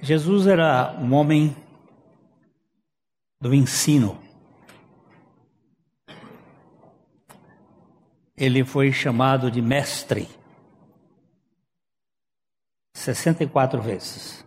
Jesus 0.00 0.46
era 0.46 0.96
um 1.00 1.14
homem 1.14 1.56
do 3.40 3.54
ensino. 3.54 4.20
Ele 8.36 8.64
foi 8.64 8.92
chamado 8.92 9.50
de 9.50 9.62
mestre 9.62 10.28
64 12.94 13.80
vezes. 13.80 14.44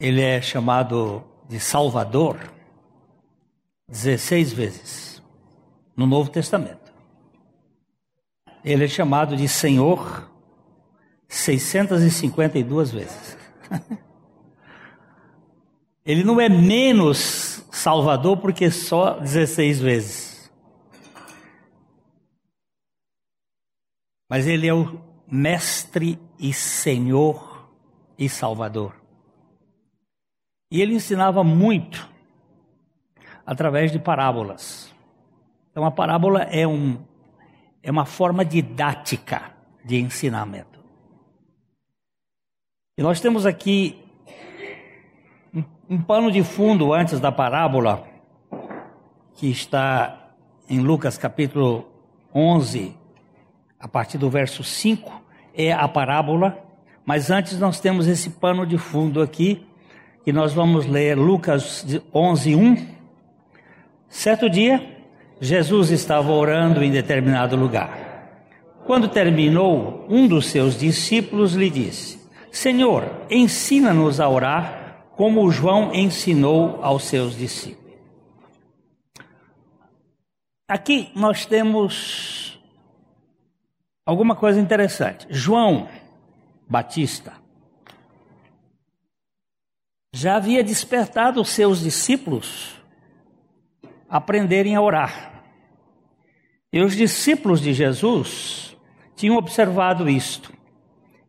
Ele 0.00 0.20
é 0.20 0.40
chamado 0.42 1.24
de 1.48 1.60
Salvador 1.60 2.52
16 3.88 4.52
vezes 4.52 5.22
no 5.96 6.06
Novo 6.06 6.30
Testamento. 6.30 6.92
Ele 8.64 8.84
é 8.84 8.88
chamado 8.88 9.36
de 9.36 9.46
Senhor 9.46 10.33
652 11.28 12.90
vezes. 12.92 13.36
Ele 16.04 16.22
não 16.22 16.40
é 16.40 16.48
menos 16.48 17.64
Salvador 17.72 18.36
porque 18.36 18.70
só 18.70 19.18
16 19.18 19.80
vezes. 19.80 20.52
Mas 24.28 24.46
ele 24.46 24.66
é 24.66 24.74
o 24.74 25.00
Mestre 25.26 26.18
e 26.38 26.52
Senhor 26.52 27.68
e 28.18 28.28
Salvador. 28.28 28.94
E 30.70 30.80
ele 30.80 30.94
ensinava 30.94 31.44
muito 31.44 32.08
através 33.46 33.92
de 33.92 33.98
parábolas. 33.98 34.92
Então 35.70 35.84
a 35.84 35.90
parábola 35.90 36.42
é, 36.42 36.66
um, 36.66 37.02
é 37.82 37.90
uma 37.90 38.04
forma 38.04 38.44
didática 38.44 39.54
de 39.84 40.00
ensinamento. 40.00 40.73
E 42.96 43.02
nós 43.02 43.20
temos 43.20 43.44
aqui 43.44 43.98
um, 45.90 46.00
pano 46.00 46.30
de 46.30 46.44
fundo 46.44 46.92
antes 46.92 47.18
da 47.18 47.32
parábola, 47.32 48.04
que 49.34 49.50
está 49.50 50.30
em 50.70 50.78
Lucas 50.78 51.18
capítulo 51.18 51.88
11, 52.32 52.96
a 53.80 53.88
partir 53.88 54.16
do 54.16 54.30
verso 54.30 54.62
5, 54.62 55.10
é 55.52 55.72
a 55.72 55.88
parábola, 55.88 56.56
mas 57.04 57.32
antes 57.32 57.58
nós 57.58 57.80
temos 57.80 58.06
esse 58.06 58.30
pano 58.30 58.64
de 58.64 58.78
fundo 58.78 59.20
aqui, 59.20 59.66
que 60.24 60.32
nós 60.32 60.52
vamos 60.52 60.86
ler 60.86 61.18
Lucas 61.18 61.84
11, 62.14 62.54
1. 62.54 62.86
Certo 64.08 64.48
dia, 64.48 65.04
Jesus 65.40 65.90
estava 65.90 66.30
orando 66.30 66.80
em 66.80 66.92
determinado 66.92 67.56
lugar. 67.56 68.38
Quando 68.86 69.08
terminou, 69.08 70.06
um 70.08 70.28
dos 70.28 70.46
seus 70.46 70.78
discípulos 70.78 71.54
lhe 71.54 71.68
disse: 71.68 72.23
Senhor, 72.54 73.26
ensina-nos 73.28 74.20
a 74.20 74.28
orar 74.28 75.08
como 75.16 75.50
João 75.50 75.92
ensinou 75.92 76.82
aos 76.84 77.02
seus 77.02 77.36
discípulos. 77.36 77.98
Aqui 80.68 81.10
nós 81.16 81.44
temos 81.44 82.56
alguma 84.06 84.36
coisa 84.36 84.60
interessante. 84.60 85.26
João 85.28 85.88
Batista 86.68 87.32
já 90.14 90.36
havia 90.36 90.62
despertado 90.62 91.40
os 91.40 91.48
seus 91.48 91.80
discípulos 91.80 92.80
a 94.08 94.18
aprenderem 94.18 94.76
a 94.76 94.80
orar. 94.80 95.42
E 96.72 96.80
os 96.80 96.94
discípulos 96.94 97.60
de 97.60 97.74
Jesus 97.74 98.76
tinham 99.16 99.36
observado 99.36 100.08
isto. 100.08 100.54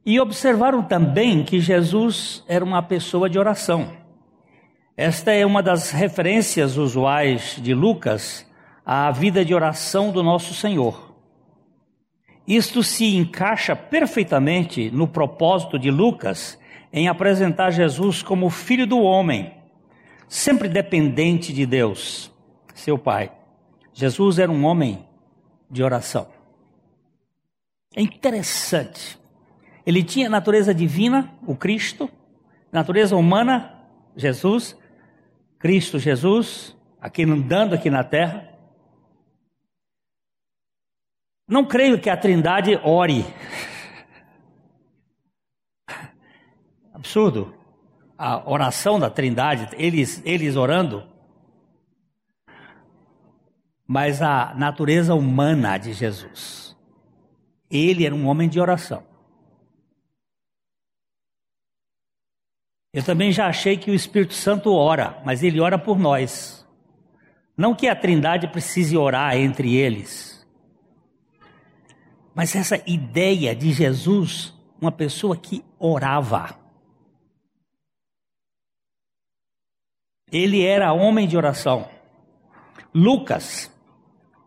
E 0.06 0.20
observaram 0.20 0.84
também 0.84 1.44
que 1.44 1.60
Jesus 1.60 2.44
era 2.48 2.64
uma 2.64 2.84
pessoa 2.84 3.28
de 3.28 3.40
oração. 3.40 3.92
Esta 4.96 5.32
é 5.32 5.46
uma 5.46 5.64
das 5.64 5.90
referências 5.90 6.78
usuais 6.78 7.58
de 7.60 7.74
Lucas 7.74 8.46
à 8.86 9.10
vida 9.12 9.44
de 9.44 9.54
oração 9.54 10.12
do 10.12 10.22
nosso 10.22 10.54
Senhor. 10.54 11.16
Isto 12.48 12.84
se 12.84 13.16
encaixa 13.16 13.76
perfeitamente 13.76 14.92
no 14.92 15.08
propósito 15.08 15.80
de 15.80 15.90
Lucas 15.90 16.60
em 16.94 17.08
apresentar 17.08 17.72
Jesus 17.72 18.22
como 18.22 18.50
filho 18.52 18.86
do 18.86 19.00
homem, 19.00 19.52
sempre 20.28 20.70
dependente 20.70 21.52
de 21.52 21.66
Deus, 21.66 22.32
seu 22.76 22.98
Pai. 22.98 23.32
Jesus 23.92 24.38
era 24.38 24.52
um 24.52 24.64
homem 24.64 25.04
de 25.70 25.82
oração. 25.82 26.28
É 27.96 28.02
interessante 28.02 29.18
ele 29.86 30.04
tinha 30.04 30.28
natureza 30.28 30.74
divina, 30.74 31.32
o 31.46 31.56
Cristo, 31.56 32.10
natureza 32.72 33.16
humana, 33.16 33.80
Jesus, 34.16 34.76
Cristo 35.60 36.00
Jesus, 36.00 36.76
aqui 37.00 37.24
andando 37.24 37.76
aqui 37.76 37.90
na 37.90 38.04
terra. 38.04 38.50
Não 41.48 41.64
creio 41.64 42.02
que 42.02 42.10
a 42.10 42.18
Trindade 42.18 42.76
ore. 42.84 43.24
Absurdo. 46.92 47.54
A 48.18 48.50
oração 48.50 48.98
da 48.98 49.10
Trindade, 49.10 49.70
eles, 49.78 50.22
eles 50.26 50.56
orando. 50.56 51.08
Mas 53.86 54.22
a 54.22 54.56
natureza 54.56 55.14
humana 55.14 55.78
de 55.78 55.94
Jesus. 55.94 56.76
Ele 57.70 58.04
era 58.06 58.16
um 58.16 58.26
homem 58.26 58.50
de 58.50 58.60
oração. 58.60 59.15
Eu 62.96 63.04
também 63.04 63.30
já 63.30 63.48
achei 63.48 63.76
que 63.76 63.92
o 63.92 63.94
Espírito 63.94 64.34
Santo 64.34 64.74
ora, 64.74 65.22
mas 65.26 65.44
ele 65.44 65.60
ora 65.60 65.78
por 65.78 66.00
nós. 66.00 66.66
Não 67.58 67.76
que 67.76 67.90
a 67.90 67.96
Trindade 67.96 68.48
precise 68.48 68.96
orar 68.96 69.36
entre 69.36 69.76
eles. 69.76 70.48
Mas 72.34 72.56
essa 72.56 72.82
ideia 72.88 73.54
de 73.54 73.74
Jesus, 73.74 74.54
uma 74.80 74.94
pessoa 74.94 75.36
que 75.36 75.62
orava. 75.78 76.58
Ele 80.32 80.64
era 80.64 80.94
homem 80.94 81.28
de 81.28 81.36
oração. 81.36 81.90
Lucas 82.94 83.70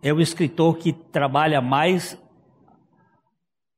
é 0.03 0.10
o 0.10 0.22
escritor 0.22 0.78
que 0.78 0.94
trabalha 0.94 1.60
mais 1.60 2.16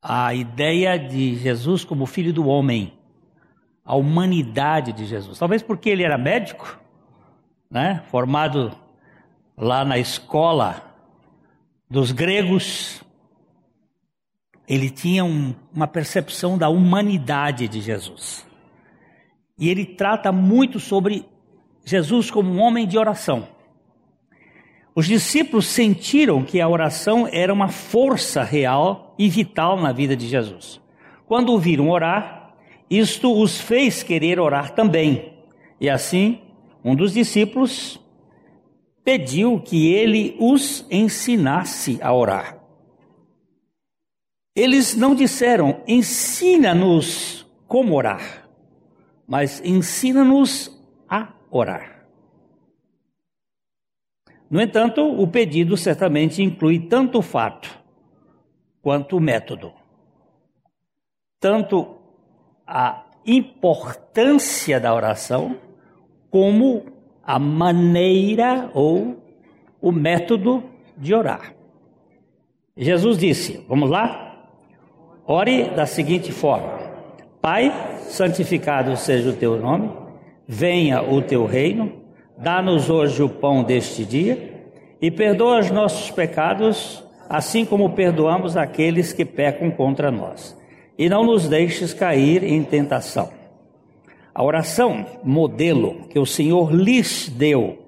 a 0.00 0.32
ideia 0.32 0.96
de 0.96 1.34
Jesus 1.34 1.84
como 1.84 2.06
filho 2.06 2.32
do 2.32 2.46
homem 2.46 2.99
a 3.90 3.96
humanidade 3.96 4.92
de 4.92 5.04
Jesus. 5.04 5.36
Talvez 5.36 5.64
porque 5.64 5.90
ele 5.90 6.04
era 6.04 6.16
médico, 6.16 6.78
né? 7.68 8.04
formado 8.08 8.70
lá 9.58 9.84
na 9.84 9.98
escola 9.98 10.94
dos 11.90 12.12
gregos, 12.12 13.02
ele 14.68 14.90
tinha 14.90 15.24
um, 15.24 15.52
uma 15.74 15.88
percepção 15.88 16.56
da 16.56 16.68
humanidade 16.68 17.66
de 17.66 17.80
Jesus. 17.80 18.46
E 19.58 19.68
ele 19.68 19.84
trata 19.84 20.30
muito 20.30 20.78
sobre 20.78 21.26
Jesus 21.84 22.30
como 22.30 22.48
um 22.48 22.60
homem 22.60 22.86
de 22.86 22.96
oração. 22.96 23.48
Os 24.94 25.06
discípulos 25.06 25.66
sentiram 25.66 26.44
que 26.44 26.60
a 26.60 26.68
oração 26.68 27.28
era 27.32 27.52
uma 27.52 27.66
força 27.66 28.44
real 28.44 29.16
e 29.18 29.28
vital 29.28 29.80
na 29.80 29.90
vida 29.90 30.16
de 30.16 30.28
Jesus. 30.28 30.80
Quando 31.26 31.52
o 31.52 31.58
viram 31.58 31.90
orar, 31.90 32.39
isto 32.90 33.32
os 33.40 33.60
fez 33.60 34.02
querer 34.02 34.40
orar 34.40 34.74
também. 34.74 35.32
E 35.80 35.88
assim, 35.88 36.42
um 36.84 36.96
dos 36.96 37.12
discípulos 37.12 38.00
pediu 39.04 39.60
que 39.60 39.92
ele 39.92 40.36
os 40.40 40.84
ensinasse 40.90 41.98
a 42.02 42.12
orar. 42.12 42.58
Eles 44.54 44.96
não 44.96 45.14
disseram, 45.14 45.82
ensina-nos 45.86 47.46
como 47.68 47.94
orar, 47.94 48.48
mas 49.26 49.62
ensina-nos 49.64 50.76
a 51.08 51.32
orar. 51.50 52.04
No 54.50 54.60
entanto, 54.60 55.00
o 55.00 55.28
pedido 55.28 55.76
certamente 55.76 56.42
inclui 56.42 56.80
tanto 56.80 57.18
o 57.18 57.22
fato 57.22 57.78
quanto 58.82 59.16
o 59.16 59.20
método. 59.20 59.72
Tanto 61.38 61.99
a 62.70 63.02
importância 63.26 64.78
da 64.78 64.94
oração 64.94 65.56
como 66.30 66.84
a 67.24 67.36
maneira 67.38 68.70
ou 68.72 69.16
o 69.82 69.90
método 69.90 70.62
de 70.96 71.12
orar. 71.12 71.52
Jesus 72.76 73.18
disse: 73.18 73.64
Vamos 73.68 73.90
lá? 73.90 74.46
Ore 75.26 75.70
da 75.70 75.84
seguinte 75.84 76.30
forma: 76.30 76.78
Pai, 77.42 77.72
santificado 78.02 78.96
seja 78.96 79.30
o 79.30 79.36
teu 79.36 79.60
nome, 79.60 79.90
venha 80.46 81.02
o 81.02 81.20
teu 81.20 81.46
reino, 81.46 81.92
dá-nos 82.38 82.88
hoje 82.88 83.20
o 83.20 83.28
pão 83.28 83.64
deste 83.64 84.04
dia 84.04 84.70
e 85.02 85.10
perdoa 85.10 85.58
os 85.58 85.70
nossos 85.70 86.10
pecados, 86.10 87.02
assim 87.28 87.64
como 87.64 87.90
perdoamos 87.90 88.56
aqueles 88.56 89.12
que 89.12 89.24
pecam 89.24 89.70
contra 89.72 90.10
nós 90.10 90.59
e 91.00 91.08
não 91.08 91.24
nos 91.24 91.48
deixes 91.48 91.94
cair 91.94 92.44
em 92.44 92.62
tentação. 92.62 93.30
A 94.34 94.44
oração 94.44 95.06
modelo 95.24 96.06
que 96.10 96.18
o 96.18 96.26
Senhor 96.26 96.70
lhes 96.70 97.26
deu 97.26 97.78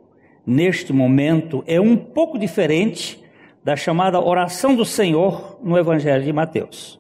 neste 0.47 0.94
momento 0.94 1.62
é 1.67 1.79
um 1.79 1.94
pouco 1.94 2.38
diferente 2.38 3.23
da 3.62 3.76
chamada 3.76 4.19
oração 4.19 4.75
do 4.75 4.87
Senhor 4.87 5.59
no 5.62 5.76
Evangelho 5.76 6.25
de 6.25 6.32
Mateus. 6.32 6.99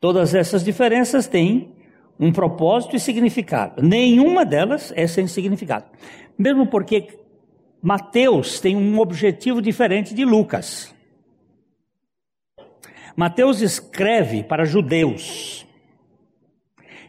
Todas 0.00 0.34
essas 0.34 0.64
diferenças 0.64 1.26
têm 1.26 1.68
um 2.18 2.32
propósito 2.32 2.96
e 2.96 2.98
significado. 2.98 3.82
Nenhuma 3.82 4.42
delas 4.42 4.90
é 4.96 5.06
sem 5.06 5.26
significado. 5.26 5.84
Mesmo 6.38 6.66
porque 6.66 7.08
Mateus 7.82 8.58
tem 8.58 8.74
um 8.74 8.98
objetivo 8.98 9.60
diferente 9.60 10.14
de 10.14 10.24
Lucas. 10.24 10.95
Mateus 13.16 13.62
escreve 13.62 14.44
para 14.44 14.66
judeus. 14.66 15.66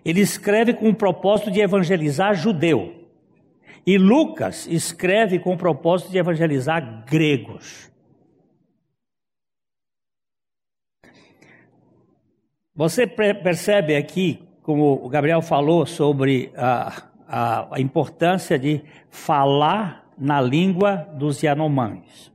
Ele 0.06 0.21
escreve 0.21 0.74
com 0.74 0.89
o 0.89 0.95
propósito 0.95 1.51
de 1.51 1.59
evangelizar 1.59 2.33
judeu. 2.33 2.95
E 3.86 3.98
Lucas 3.98 4.65
escreve 4.68 5.38
com 5.38 5.54
o 5.54 5.57
propósito 5.57 6.12
de 6.12 6.18
evangelizar 6.18 7.04
gregos. 7.06 7.92
Você 12.74 13.06
percebe 13.07 13.95
aqui, 13.95 14.48
como 14.62 14.94
o 15.04 15.09
Gabriel 15.09 15.42
falou, 15.42 15.86
sobre 15.86 16.51
a, 16.56 17.04
a, 17.27 17.75
a 17.75 17.81
importância 17.81 18.57
de 18.57 18.81
falar 19.09 20.09
na 20.18 20.39
língua 20.39 20.95
dos 21.18 21.42
Yanomães. 21.42 22.31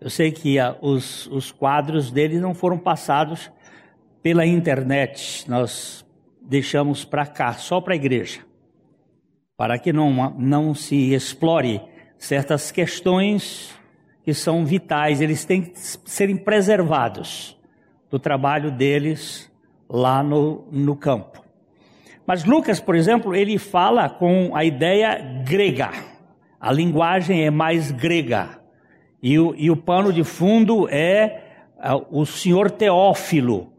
Eu 0.00 0.10
sei 0.10 0.30
que 0.30 0.58
a, 0.58 0.76
os, 0.80 1.26
os 1.26 1.50
quadros 1.50 2.10
dele 2.10 2.38
não 2.38 2.54
foram 2.54 2.78
passados 2.78 3.50
pela 4.22 4.46
internet, 4.46 5.44
nós 5.48 6.04
deixamos 6.40 7.04
para 7.04 7.26
cá, 7.26 7.52
só 7.54 7.80
para 7.80 7.94
a 7.94 7.96
igreja, 7.96 8.40
para 9.56 9.78
que 9.78 9.92
não, 9.92 10.30
não 10.38 10.74
se 10.74 11.12
explore 11.12 11.80
certas 12.16 12.70
questões 12.70 13.74
que 14.22 14.34
são 14.34 14.64
vitais, 14.66 15.20
eles 15.20 15.44
têm 15.44 15.62
que 15.62 15.78
serem 15.78 16.36
preservados 16.36 17.56
do 18.10 18.18
trabalho 18.18 18.70
deles 18.70 19.50
lá 19.88 20.22
no, 20.22 20.66
no 20.70 20.94
campo. 20.96 21.42
Mas 22.26 22.44
Lucas, 22.44 22.78
por 22.78 22.94
exemplo, 22.94 23.34
ele 23.34 23.56
fala 23.56 24.08
com 24.08 24.54
a 24.54 24.64
ideia 24.64 25.18
grega. 25.46 25.90
A 26.60 26.70
linguagem 26.70 27.46
é 27.46 27.50
mais 27.50 27.90
grega. 27.90 28.60
E 29.22 29.38
o, 29.38 29.54
e 29.56 29.70
o 29.70 29.76
pano 29.76 30.12
de 30.12 30.22
fundo 30.24 30.88
é 30.88 31.66
o 32.10 32.24
senhor 32.24 32.70
Teófilo. 32.70 33.72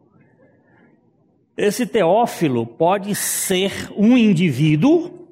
Esse 1.55 1.85
Teófilo 1.85 2.65
pode 2.65 3.13
ser 3.15 3.91
um 3.95 4.17
indivíduo, 4.17 5.27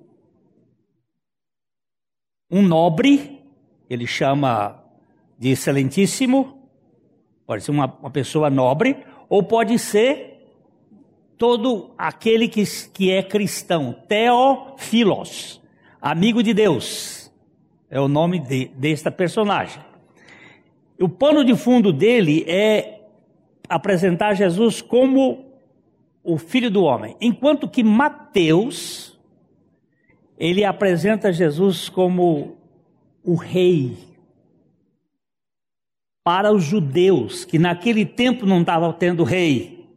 um 2.52 2.62
nobre, 2.62 3.42
ele 3.90 4.06
chama 4.06 4.84
de 5.38 5.50
excelentíssimo, 5.50 6.58
Pode 7.48 7.64
ser 7.64 7.72
uma, 7.72 7.86
uma 8.02 8.12
pessoa 8.12 8.50
nobre, 8.50 8.98
ou 9.30 9.42
pode 9.42 9.80
ser 9.80 10.52
todo 11.38 11.92
aquele 11.98 12.50
que, 12.50 12.62
que 12.94 13.10
é 13.10 13.24
cristão. 13.24 13.96
Teófilos, 14.06 15.62
amigo 16.02 16.44
de 16.44 16.54
Deus, 16.54 17.32
é 17.90 18.02
o 18.02 18.10
nome 18.10 18.38
de, 18.40 18.66
desta 18.76 19.10
personagem. 19.10 19.82
O 21.00 21.08
pano 21.08 21.44
de 21.44 21.56
fundo 21.56 21.94
dele 21.94 22.44
é 22.48 23.02
apresentar 23.70 24.34
Jesus 24.34 24.82
como 24.82 25.46
o 26.24 26.38
filho 26.38 26.70
do 26.70 26.84
homem, 26.84 27.16
enquanto 27.22 27.70
que 27.70 27.84
Mateus 27.84 29.18
ele 30.38 30.64
apresenta 30.64 31.32
Jesus 31.34 31.90
como 31.90 32.58
o 33.24 33.36
rei 33.36 33.98
para 36.24 36.52
os 36.52 36.64
judeus, 36.64 37.46
que 37.46 37.58
naquele 37.58 38.06
tempo 38.06 38.46
não 38.46 38.60
estavam 38.60 38.92
tendo 38.92 39.24
rei. 39.24 39.88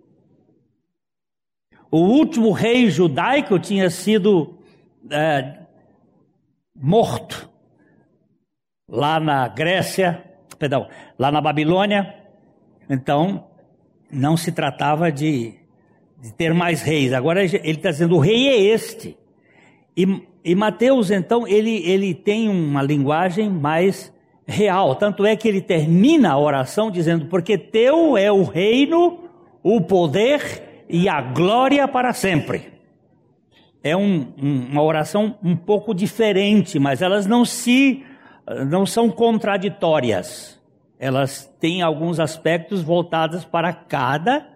O 1.91 1.99
último 1.99 2.53
rei 2.53 2.89
judaico 2.89 3.59
tinha 3.59 3.91
sido 3.91 4.57
é, 5.11 5.59
morto 6.75 7.51
lá 8.89 9.19
na 9.19 9.49
Grécia, 9.49 10.30
perdão, 10.61 10.87
lá 11.19 11.33
na 11.33 11.41
Babilônia. 11.41 12.15
Então, 12.89 13.47
não 14.13 14.37
se 14.37 14.53
tratava 14.53 15.11
de, 15.11 15.55
de 16.21 16.33
ter 16.35 16.53
mais 16.53 16.83
reis. 16.83 17.15
Agora 17.15 17.43
ele 17.43 17.57
está 17.65 17.91
dizendo: 17.91 18.17
o 18.17 18.21
rei 18.21 18.47
é 18.47 18.61
este. 18.61 19.17
E, 19.97 20.23
e 20.45 20.55
Mateus, 20.55 21.11
então, 21.11 21.49
ele, 21.49 21.83
ele 21.89 22.15
tem 22.15 22.49
uma 22.49 22.83
linguagem 22.83 23.49
mais 23.49 24.13
real. 24.47 24.95
Tanto 24.95 25.25
é 25.25 25.35
que 25.35 25.49
ele 25.49 25.63
termina 25.63 26.33
a 26.33 26.39
oração 26.39 26.91
dizendo: 26.91 27.27
Porque 27.27 27.57
teu 27.57 28.19
é 28.19 28.31
o 28.31 28.43
reino, 28.43 29.31
o 29.63 29.81
poder 29.81 30.85
e 30.91 31.09
a 31.09 31.23
glória 31.23 31.89
para 31.89 32.13
sempre. 32.13 32.69
É 33.83 33.97
um, 33.97 34.35
um, 34.37 34.67
uma 34.73 34.83
oração 34.83 35.39
um 35.43 35.57
pouco 35.57 35.95
diferente, 35.95 36.79
mas 36.79 37.01
elas 37.01 37.27
não 37.27 37.47
se 37.47 38.05
não 38.67 38.87
são 38.87 39.11
contraditórias. 39.11 40.61
Elas 40.99 41.47
têm 41.59 41.83
alguns 41.83 42.21
aspectos 42.21 42.83
voltados 42.83 43.45
para 43.45 43.73
cada 43.73 44.47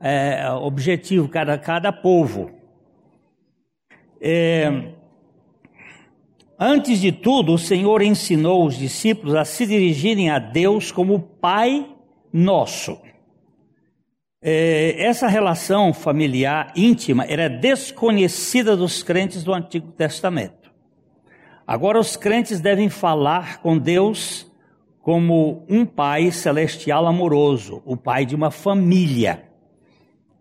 é, 0.00 0.50
objetivo, 0.50 1.28
cada, 1.28 1.56
cada 1.58 1.92
povo. 1.92 2.50
É, 4.20 4.92
Antes 6.60 7.00
de 7.00 7.12
tudo, 7.12 7.54
o 7.54 7.58
Senhor 7.58 8.02
ensinou 8.02 8.66
os 8.66 8.76
discípulos 8.76 9.36
a 9.36 9.44
se 9.44 9.64
dirigirem 9.64 10.28
a 10.28 10.40
Deus 10.40 10.90
como 10.90 11.20
Pai 11.20 11.86
Nosso. 12.32 12.98
É, 14.42 15.00
essa 15.00 15.28
relação 15.28 15.94
familiar 15.94 16.72
íntima 16.74 17.24
era 17.24 17.48
desconhecida 17.48 18.76
dos 18.76 19.04
crentes 19.04 19.44
do 19.44 19.54
Antigo 19.54 19.92
Testamento. 19.92 20.57
Agora, 21.68 22.00
os 22.00 22.16
crentes 22.16 22.62
devem 22.62 22.88
falar 22.88 23.60
com 23.60 23.76
Deus 23.76 24.50
como 25.02 25.66
um 25.68 25.84
Pai 25.84 26.32
celestial 26.32 27.06
amoroso, 27.06 27.82
o 27.84 27.94
Pai 27.94 28.24
de 28.24 28.34
uma 28.34 28.50
família. 28.50 29.44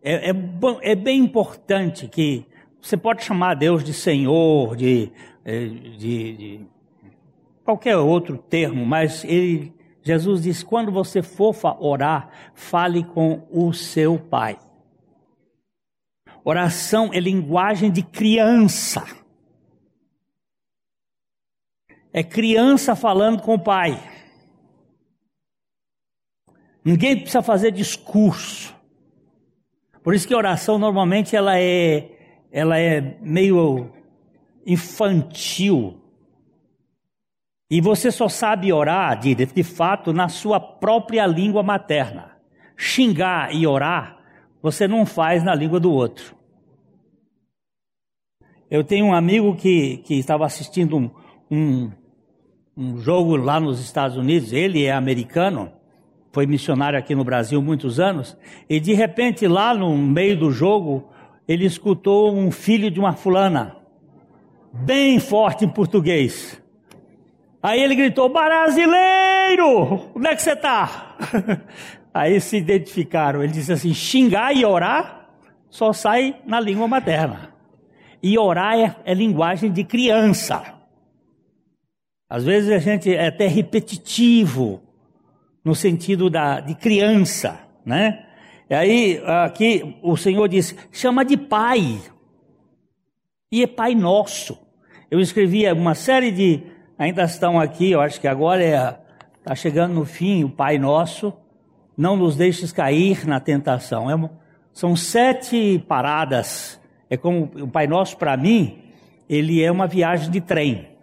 É, 0.01 0.29
é, 0.29 0.35
é 0.81 0.95
bem 0.95 1.19
importante 1.19 2.07
que 2.07 2.45
você 2.81 2.95
pode 2.95 3.25
chamar 3.25 3.55
Deus 3.55 3.83
de 3.83 3.93
Senhor, 3.93 4.77
de 4.77 5.11
é, 5.43 5.65
de, 5.65 6.37
de 6.37 6.59
qualquer 7.61 7.97
outro 7.97 8.37
termo, 8.37 8.85
mas 8.85 9.25
ele, 9.25 9.73
Jesus 10.01 10.43
diz: 10.43 10.63
quando 10.63 10.93
você 10.93 11.21
for 11.21 11.53
orar, 11.81 12.29
fale 12.53 13.03
com 13.03 13.45
o 13.51 13.73
seu 13.73 14.17
pai. 14.17 14.57
Oração 16.41 17.09
é 17.11 17.19
linguagem 17.19 17.91
de 17.91 18.01
criança. 18.01 19.05
É 22.17 22.23
criança 22.23 22.95
falando 22.95 23.43
com 23.43 23.53
o 23.53 23.59
pai. 23.59 24.01
Ninguém 26.83 27.15
precisa 27.15 27.43
fazer 27.43 27.69
discurso. 27.69 28.75
Por 30.01 30.15
isso 30.15 30.27
que 30.27 30.33
a 30.33 30.37
oração 30.37 30.79
normalmente 30.79 31.35
ela 31.35 31.59
é, 31.59 32.09
ela 32.51 32.79
é 32.79 33.19
meio 33.21 33.93
infantil. 34.65 36.01
E 37.69 37.79
você 37.79 38.11
só 38.11 38.27
sabe 38.27 38.73
orar, 38.73 39.19
de, 39.19 39.35
de 39.35 39.63
fato, 39.63 40.11
na 40.11 40.27
sua 40.27 40.59
própria 40.59 41.27
língua 41.27 41.61
materna. 41.61 42.35
Xingar 42.75 43.53
e 43.53 43.67
orar, 43.67 44.17
você 44.59 44.87
não 44.87 45.05
faz 45.05 45.43
na 45.43 45.53
língua 45.53 45.79
do 45.79 45.91
outro. 45.91 46.35
Eu 48.71 48.83
tenho 48.83 49.05
um 49.05 49.13
amigo 49.13 49.55
que, 49.55 49.97
que 49.97 50.15
estava 50.15 50.47
assistindo 50.47 50.97
um, 50.97 51.11
um, 51.51 51.91
um 52.77 52.99
jogo 52.99 53.35
lá 53.35 53.59
nos 53.59 53.79
Estados 53.79 54.15
Unidos, 54.15 54.53
ele 54.53 54.85
é 54.85 54.91
americano, 54.91 55.71
foi 56.31 56.45
missionário 56.45 56.99
aqui 56.99 57.15
no 57.15 57.23
Brasil 57.23 57.59
muitos 57.59 57.99
anos, 57.99 58.37
e 58.69 58.79
de 58.79 58.93
repente 58.93 59.47
lá 59.47 59.73
no 59.73 59.97
meio 59.97 60.37
do 60.37 60.51
jogo, 60.51 61.09
ele 61.47 61.65
escutou 61.65 62.31
um 62.31 62.51
filho 62.51 62.91
de 62.91 62.99
uma 62.99 63.13
fulana 63.13 63.75
bem 64.71 65.19
forte 65.19 65.65
em 65.65 65.69
português. 65.69 66.61
Aí 67.63 67.81
ele 67.81 67.95
gritou: 67.95 68.29
Brasileiro, 68.29 70.11
onde 70.13 70.27
é 70.27 70.35
que 70.35 70.41
você 70.43 70.51
está? 70.51 71.15
Aí 72.13 72.39
se 72.39 72.57
identificaram. 72.57 73.41
Ele 73.41 73.53
disse 73.53 73.73
assim: 73.73 73.93
xingar 73.93 74.55
e 74.55 74.63
orar 74.63 75.29
só 75.69 75.91
sai 75.91 76.35
na 76.45 76.59
língua 76.59 76.87
materna. 76.87 77.53
E 78.21 78.37
orar 78.37 78.75
é, 78.75 78.95
é 79.05 79.13
linguagem 79.13 79.71
de 79.71 79.83
criança. 79.83 80.76
Às 82.29 82.43
vezes 82.43 82.69
a 82.69 82.77
gente 82.77 83.13
é 83.13 83.27
até 83.27 83.47
repetitivo, 83.47 84.81
no 85.63 85.73
sentido 85.73 86.29
da, 86.29 86.59
de 86.59 86.75
criança, 86.75 87.59
né? 87.85 88.25
E 88.69 88.75
aí, 88.75 89.21
aqui, 89.25 89.97
o 90.01 90.17
Senhor 90.17 90.47
disse: 90.47 90.75
chama 90.91 91.23
de 91.23 91.37
Pai. 91.37 92.01
E 93.49 93.63
é 93.63 93.67
Pai 93.67 93.95
Nosso. 93.95 94.57
Eu 95.09 95.21
escrevi 95.21 95.69
uma 95.71 95.95
série 95.95 96.31
de. 96.31 96.63
Ainda 96.99 97.23
estão 97.23 97.59
aqui, 97.59 97.91
eu 97.91 98.01
acho 98.01 98.19
que 98.19 98.27
agora 98.27 98.63
é. 98.63 98.99
Está 99.39 99.55
chegando 99.55 99.93
no 99.93 100.03
fim, 100.03 100.43
o 100.43 100.49
Pai 100.49 100.77
Nosso. 100.77 101.33
Não 101.95 102.17
nos 102.17 102.35
deixes 102.35 102.73
cair 102.73 103.25
na 103.25 103.39
tentação. 103.39 104.11
É, 104.11 104.29
são 104.73 104.95
sete 104.97 105.83
paradas. 105.87 106.79
É 107.09 107.15
como 107.15 107.49
o 107.55 107.67
Pai 107.69 107.87
Nosso, 107.87 108.17
para 108.17 108.35
mim, 108.35 108.83
ele 109.29 109.63
é 109.63 109.71
uma 109.71 109.87
viagem 109.87 110.29
de 110.29 110.41
trem. 110.41 110.96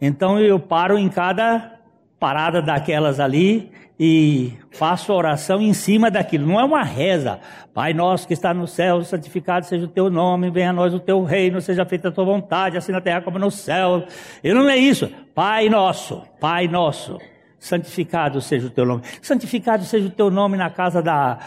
Então 0.00 0.38
eu 0.38 0.58
paro 0.58 0.98
em 0.98 1.08
cada 1.08 1.78
parada 2.18 2.62
daquelas 2.62 3.20
ali 3.20 3.70
e 3.98 4.52
faço 4.70 5.12
oração 5.12 5.60
em 5.60 5.72
cima 5.72 6.10
daquilo. 6.10 6.46
Não 6.46 6.58
é 6.58 6.64
uma 6.64 6.82
reza. 6.82 7.38
Pai 7.72 7.92
nosso 7.92 8.26
que 8.26 8.32
está 8.32 8.52
no 8.52 8.66
céu, 8.66 9.02
santificado 9.04 9.66
seja 9.66 9.84
o 9.84 9.88
teu 9.88 10.10
nome, 10.10 10.50
venha 10.50 10.70
a 10.70 10.72
nós 10.72 10.94
o 10.94 11.00
teu 11.00 11.22
reino, 11.22 11.60
seja 11.60 11.84
feita 11.84 12.08
a 12.08 12.12
tua 12.12 12.24
vontade, 12.24 12.76
assim 12.76 12.92
na 12.92 13.00
terra 13.00 13.20
como 13.20 13.38
no 13.38 13.50
céu. 13.50 14.04
E 14.42 14.52
não 14.52 14.68
é 14.68 14.76
isso. 14.76 15.10
Pai 15.34 15.68
nosso, 15.68 16.22
Pai 16.40 16.68
nosso, 16.68 17.18
santificado 17.58 18.40
seja 18.40 18.66
o 18.66 18.70
teu 18.70 18.84
nome. 18.84 19.02
Santificado 19.22 19.84
seja 19.84 20.06
o 20.06 20.10
teu 20.10 20.30
nome 20.30 20.56
na 20.56 20.70
casa 20.70 21.02
da, 21.02 21.38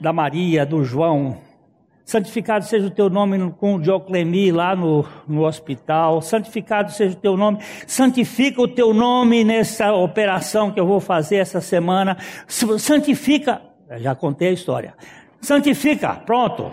da 0.00 0.12
Maria, 0.12 0.64
do 0.64 0.84
João, 0.84 1.38
Santificado 2.04 2.66
seja 2.66 2.86
o 2.86 2.90
teu 2.90 3.08
nome 3.08 3.50
com 3.52 3.76
o 3.76 3.80
Dioclemi 3.80 4.52
lá 4.52 4.76
no, 4.76 5.06
no 5.26 5.46
hospital. 5.46 6.20
Santificado 6.20 6.92
seja 6.92 7.16
o 7.16 7.18
teu 7.18 7.34
nome. 7.34 7.58
Santifica 7.86 8.60
o 8.60 8.68
teu 8.68 8.92
nome 8.92 9.42
nessa 9.42 9.90
operação 9.94 10.70
que 10.70 10.78
eu 10.78 10.86
vou 10.86 11.00
fazer 11.00 11.36
essa 11.36 11.62
semana. 11.62 12.18
Santifica. 12.46 13.62
Já 13.98 14.14
contei 14.14 14.48
a 14.48 14.52
história. 14.52 14.94
Santifica. 15.40 16.14
Pronto. 16.26 16.70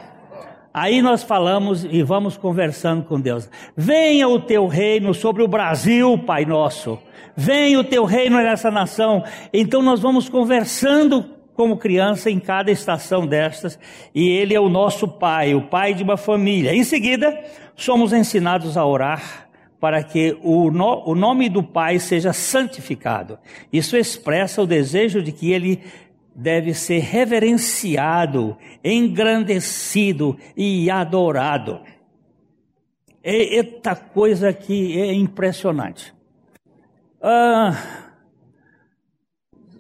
Aí 0.73 1.01
nós 1.01 1.23
falamos 1.23 1.85
e 1.85 2.03
vamos 2.03 2.35
conversando 2.35 3.03
com 3.03 3.19
Deus. 3.19 3.49
Venha 3.75 4.27
o 4.27 4.39
teu 4.39 4.67
reino 4.67 5.13
sobre 5.13 5.43
o 5.43 5.47
Brasil, 5.47 6.17
Pai 6.19 6.43
nosso. 6.43 6.99
Venha 7.35 7.79
o 7.79 7.83
teu 7.85 8.03
reino 8.03 8.35
nessa 8.37 8.69
nação. 8.69 9.23
Então 9.53 9.81
nós 9.81 10.01
vamos 10.01 10.27
conversando 10.27 11.40
como 11.53 11.77
criança 11.77 12.29
em 12.29 12.39
cada 12.39 12.71
estação 12.71 13.25
destas, 13.27 13.77
e 14.13 14.29
Ele 14.29 14.53
é 14.53 14.59
o 14.59 14.69
nosso 14.69 15.07
Pai, 15.07 15.53
o 15.53 15.63
Pai 15.63 15.93
de 15.93 16.03
uma 16.03 16.17
família. 16.17 16.73
Em 16.73 16.83
seguida, 16.83 17.43
somos 17.75 18.13
ensinados 18.13 18.77
a 18.77 18.85
orar 18.85 19.49
para 19.79 20.03
que 20.03 20.37
o, 20.43 20.69
no, 20.69 21.09
o 21.09 21.15
nome 21.15 21.49
do 21.49 21.63
Pai 21.63 21.97
seja 21.99 22.31
santificado. 22.31 23.39
Isso 23.73 23.97
expressa 23.97 24.61
o 24.61 24.67
desejo 24.67 25.21
de 25.21 25.31
que 25.31 25.51
Ele 25.51 25.81
deve 26.35 26.73
ser 26.73 26.99
reverenciado, 26.99 28.57
engrandecido 28.83 30.37
e 30.55 30.89
adorado. 30.89 31.81
Eita 33.23 33.95
coisa 33.95 34.53
que 34.53 34.99
é 34.99 35.13
impressionante. 35.13 36.13
Ah, 37.21 37.75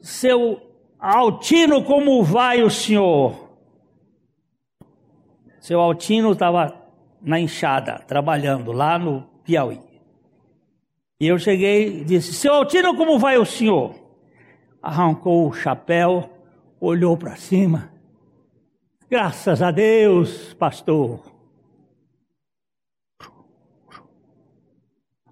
seu 0.01 0.70
Altino, 1.01 1.83
como 1.83 2.23
vai 2.23 2.61
o 2.61 2.69
senhor? 2.69 3.49
Seu 5.59 5.81
Altino 5.81 6.33
estava 6.33 6.79
na 7.19 7.39
enxada, 7.39 7.97
trabalhando 8.07 8.71
lá 8.71 8.99
no 8.99 9.23
Piauí. 9.43 9.81
E 11.19 11.25
eu 11.25 11.39
cheguei 11.39 12.01
e 12.01 12.05
disse: 12.05 12.33
Seu 12.33 12.53
Altino, 12.53 12.95
como 12.95 13.17
vai 13.17 13.39
o 13.39 13.45
senhor? 13.45 13.95
Arrancou 14.79 15.49
o 15.49 15.53
chapéu, 15.53 16.29
olhou 16.79 17.17
para 17.17 17.35
cima. 17.35 17.91
Graças 19.09 19.59
a 19.59 19.71
Deus, 19.71 20.53
pastor. 20.53 21.19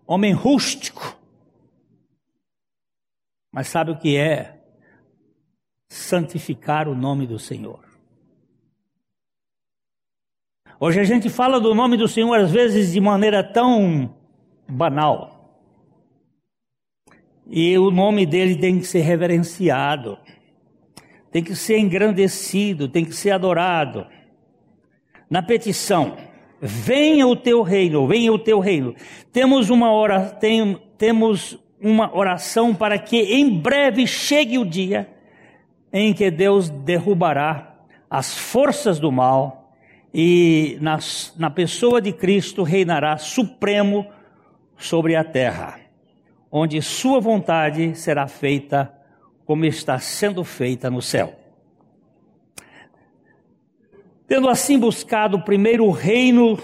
Homem 0.07 0.33
rústico. 0.33 1.15
Mas 3.51 3.67
sabe 3.67 3.91
o 3.91 3.97
que 3.97 4.17
é? 4.17 4.58
Santificar 5.89 6.87
o 6.87 6.93
nome 6.93 7.25
do 7.25 7.39
Senhor. 7.39 7.79
Hoje 10.79 10.99
a 10.99 11.03
gente 11.03 11.29
fala 11.29 11.59
do 11.59 11.73
nome 11.73 11.97
do 11.97 12.07
Senhor 12.07 12.39
às 12.39 12.51
vezes 12.51 12.93
de 12.93 13.01
maneira 13.01 13.43
tão 13.43 14.15
banal. 14.67 15.59
E 17.47 17.77
o 17.77 17.89
nome 17.89 18.25
dele 18.27 18.55
tem 18.55 18.79
que 18.79 18.85
ser 18.85 18.99
reverenciado, 18.99 20.17
tem 21.31 21.43
que 21.43 21.55
ser 21.55 21.79
engrandecido, 21.79 22.87
tem 22.87 23.03
que 23.03 23.15
ser 23.15 23.31
adorado. 23.31 24.05
Na 25.27 25.41
petição, 25.41 26.15
venha 26.61 27.27
o 27.27 27.35
teu 27.35 27.63
reino, 27.63 28.07
venha 28.07 28.31
o 28.31 28.37
teu 28.37 28.59
reino. 28.59 28.95
Temos 29.33 29.71
uma 29.71 29.91
hora, 29.91 30.29
tem, 30.29 30.79
temos 30.97 31.59
uma 31.81 32.15
oração 32.15 32.75
para 32.75 32.99
que 32.99 33.17
em 33.17 33.49
breve 33.49 34.05
chegue 34.05 34.59
o 34.59 34.65
dia 34.65 35.18
em 35.91 36.13
que 36.13 36.29
Deus 36.29 36.69
derrubará 36.69 37.75
as 38.09 38.37
forças 38.37 38.99
do 38.99 39.11
mal 39.11 39.73
e 40.13 40.77
nas, 40.81 41.33
na 41.37 41.49
pessoa 41.49 42.01
de 42.01 42.11
Cristo 42.11 42.63
reinará 42.63 43.17
supremo 43.17 44.07
sobre 44.77 45.15
a 45.15 45.23
terra, 45.23 45.79
onde 46.51 46.81
sua 46.81 47.19
vontade 47.19 47.95
será 47.95 48.27
feita 48.27 48.91
como 49.45 49.65
está 49.65 49.99
sendo 49.99 50.43
feita 50.43 50.89
no 50.89 51.01
céu. 51.01 51.35
Tendo 54.27 54.47
assim 54.47 54.77
buscado 54.77 55.41
primeiro 55.41 55.85
o 55.85 55.91
reino 55.91 56.59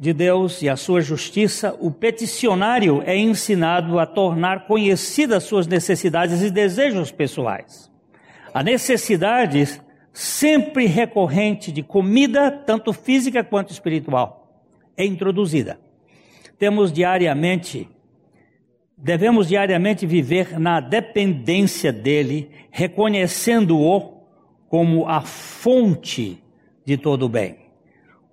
de 0.00 0.14
Deus 0.14 0.62
e 0.62 0.68
a 0.68 0.76
sua 0.76 1.02
justiça, 1.02 1.76
o 1.78 1.90
peticionário 1.90 3.02
é 3.04 3.14
ensinado 3.14 3.98
a 3.98 4.06
tornar 4.06 4.66
conhecidas 4.66 5.44
suas 5.44 5.66
necessidades 5.66 6.40
e 6.40 6.50
desejos 6.50 7.12
pessoais. 7.12 7.92
A 8.54 8.62
necessidade 8.62 9.78
sempre 10.10 10.86
recorrente 10.86 11.70
de 11.70 11.82
comida, 11.82 12.50
tanto 12.50 12.94
física 12.94 13.44
quanto 13.44 13.72
espiritual, 13.72 14.64
é 14.96 15.04
introduzida. 15.04 15.78
Temos 16.58 16.90
diariamente, 16.90 17.86
devemos 18.96 19.48
diariamente 19.48 20.06
viver 20.06 20.58
na 20.58 20.80
dependência 20.80 21.92
dele, 21.92 22.50
reconhecendo-o 22.70 24.24
como 24.66 25.06
a 25.06 25.20
fonte 25.20 26.42
de 26.86 26.96
todo 26.96 27.26
o 27.26 27.28
bem. 27.28 27.69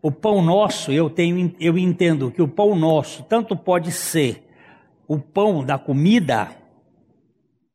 O 0.02 0.12
pão 0.12 0.42
nosso, 0.42 0.92
eu 0.92 1.10
tenho, 1.10 1.54
eu 1.60 1.78
entendo 1.78 2.32
que 2.32 2.42
o 2.42 2.48
pão 2.48 2.76
nosso 2.76 3.24
tanto 3.24 3.56
pode 3.56 3.92
ser 3.92 4.44
o 5.08 5.18
pão 5.18 5.64
da 5.64 5.78
comida, 5.78 6.50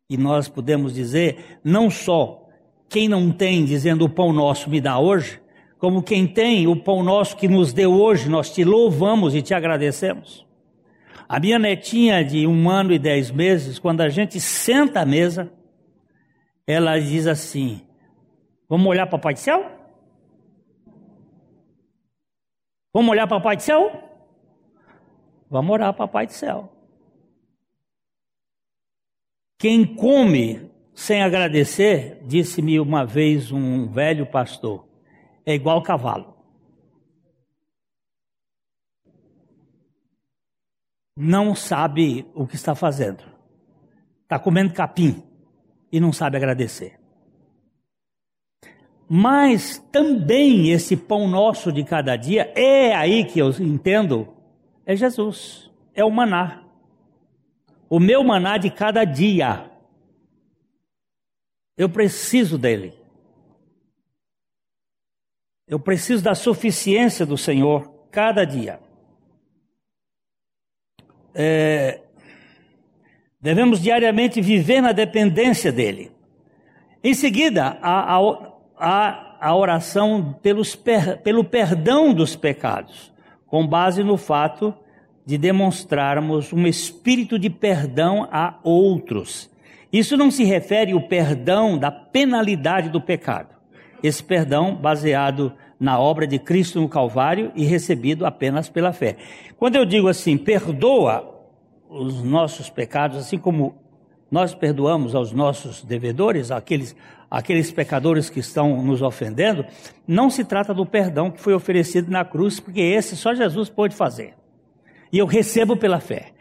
e 0.09 0.17
nós 0.17 0.49
podemos 0.49 0.93
dizer, 0.95 1.59
não 1.64 1.91
só 1.91 2.47
quem 2.88 3.09
não 3.09 3.33
tem 3.33 3.64
dizendo 3.64 4.05
o 4.05 4.09
pão 4.09 4.33
nosso 4.33 4.69
me 4.69 4.81
dá 4.81 4.99
hoje, 4.99 5.41
como 5.79 6.02
quem 6.02 6.26
tem 6.26 6.67
o 6.67 6.76
pão 6.76 7.02
nosso 7.02 7.37
que 7.37 7.49
nos 7.49 7.73
deu 7.73 7.93
hoje, 7.93 8.29
nós 8.29 8.52
te 8.52 8.62
louvamos 8.62 9.35
e 9.35 9.43
te 9.43 9.55
agradecemos. 9.55 10.47
A 11.29 11.41
minha 11.41 11.59
netinha 11.59 12.23
de 12.23 12.47
um 12.47 12.69
ano 12.69 12.93
e 12.93 12.99
dez 12.99 13.31
meses, 13.31 13.79
quando 13.79 14.02
a 14.02 14.11
gente 14.11 14.38
senta 14.38 15.00
à 15.00 15.07
mesa, 15.07 15.50
ela 16.67 16.99
diz 16.99 17.26
assim: 17.26 17.81
Vamos 18.69 18.87
olhar 18.87 19.07
para 19.07 19.17
o 19.17 19.21
Pai 19.21 19.33
do 19.33 19.41
Céu? 19.41 19.81
Vamos 22.92 23.11
olhar 23.11 23.26
para 23.26 23.38
o 23.38 23.42
Pai 23.42 23.56
do 23.56 23.62
Céu? 23.62 23.90
Vamos 25.49 25.70
orar 25.70 25.94
para 25.94 26.04
o 26.04 26.08
Pai 26.08 26.26
do 26.26 26.32
Céu. 26.32 26.70
Quem 29.58 29.94
come 29.94 30.70
sem 30.94 31.22
agradecer, 31.22 32.22
disse-me 32.26 32.78
uma 32.78 33.04
vez 33.04 33.50
um 33.50 33.90
velho 33.90 34.26
pastor, 34.26 34.87
é 35.46 35.54
igual 35.54 35.82
cavalo. 35.82 36.37
Não 41.16 41.54
sabe 41.54 42.26
o 42.34 42.46
que 42.46 42.56
está 42.56 42.75
fazendo. 42.75 43.22
Está 44.22 44.38
comendo 44.38 44.72
capim 44.72 45.22
e 45.90 46.00
não 46.00 46.12
sabe 46.12 46.37
agradecer. 46.37 47.01
Mas 49.14 49.76
também 49.92 50.71
esse 50.71 50.97
pão 50.97 51.28
nosso 51.28 51.71
de 51.71 51.85
cada 51.85 52.16
dia, 52.16 52.50
é 52.57 52.95
aí 52.95 53.26
que 53.26 53.38
eu 53.38 53.50
entendo, 53.50 54.35
é 54.87 54.97
Jesus, 54.97 55.71
é 55.92 56.02
o 56.02 56.11
maná. 56.11 56.64
O 57.90 58.00
meu 58.00 58.25
maná 58.25 58.57
de 58.57 58.71
cada 58.71 59.04
dia. 59.04 59.71
Eu 61.76 61.90
preciso 61.90 62.57
dele. 62.57 62.95
Eu 65.69 65.78
preciso 65.78 66.25
da 66.25 66.35
suficiência 66.35 67.26
do 67.26 67.37
Senhor 67.37 67.92
cada 68.11 68.47
dia. 68.47 68.81
É, 71.35 72.00
devemos 73.38 73.78
diariamente 73.78 74.40
viver 74.40 74.81
na 74.81 74.92
dependência 74.92 75.71
dele. 75.71 76.11
Em 77.04 77.12
seguida, 77.12 77.78
a, 77.83 78.14
a, 78.14 78.51
a 78.84 79.54
oração 79.54 80.38
pelos, 80.42 80.76
pelo 81.22 81.44
perdão 81.44 82.12
dos 82.12 82.34
pecados, 82.36 83.12
com 83.46 83.66
base 83.66 84.02
no 84.02 84.16
fato 84.16 84.74
de 85.24 85.38
demonstrarmos 85.38 86.52
um 86.52 86.66
espírito 86.66 87.38
de 87.38 87.48
perdão 87.48 88.28
a 88.30 88.58
outros. 88.62 89.50
Isso 89.92 90.16
não 90.16 90.30
se 90.30 90.42
refere 90.42 90.92
ao 90.92 91.02
perdão 91.02 91.78
da 91.78 91.90
penalidade 91.90 92.88
do 92.88 93.00
pecado. 93.00 93.54
Esse 94.02 94.22
perdão 94.22 94.74
baseado 94.74 95.52
na 95.78 95.98
obra 95.98 96.26
de 96.26 96.38
Cristo 96.38 96.80
no 96.80 96.88
Calvário 96.88 97.52
e 97.54 97.64
recebido 97.64 98.24
apenas 98.24 98.68
pela 98.68 98.92
fé. 98.92 99.16
Quando 99.58 99.76
eu 99.76 99.84
digo 99.84 100.08
assim, 100.08 100.36
perdoa 100.36 101.28
os 101.88 102.22
nossos 102.22 102.70
pecados, 102.70 103.18
assim 103.18 103.38
como 103.38 103.76
nós 104.30 104.54
perdoamos 104.54 105.14
aos 105.14 105.30
nossos 105.30 105.84
devedores, 105.84 106.50
aqueles, 106.50 106.96
aqueles 107.32 107.72
pecadores 107.72 108.28
que 108.28 108.40
estão 108.40 108.82
nos 108.82 109.00
ofendendo, 109.00 109.64
não 110.06 110.28
se 110.28 110.44
trata 110.44 110.74
do 110.74 110.84
perdão 110.84 111.30
que 111.30 111.40
foi 111.40 111.54
oferecido 111.54 112.10
na 112.10 112.26
cruz, 112.26 112.60
porque 112.60 112.82
esse 112.82 113.16
só 113.16 113.32
Jesus 113.32 113.70
pode 113.70 113.96
fazer. 113.96 114.34
E 115.10 115.16
eu 115.16 115.24
recebo 115.24 115.74
pela 115.74 115.98
fé. 115.98 116.32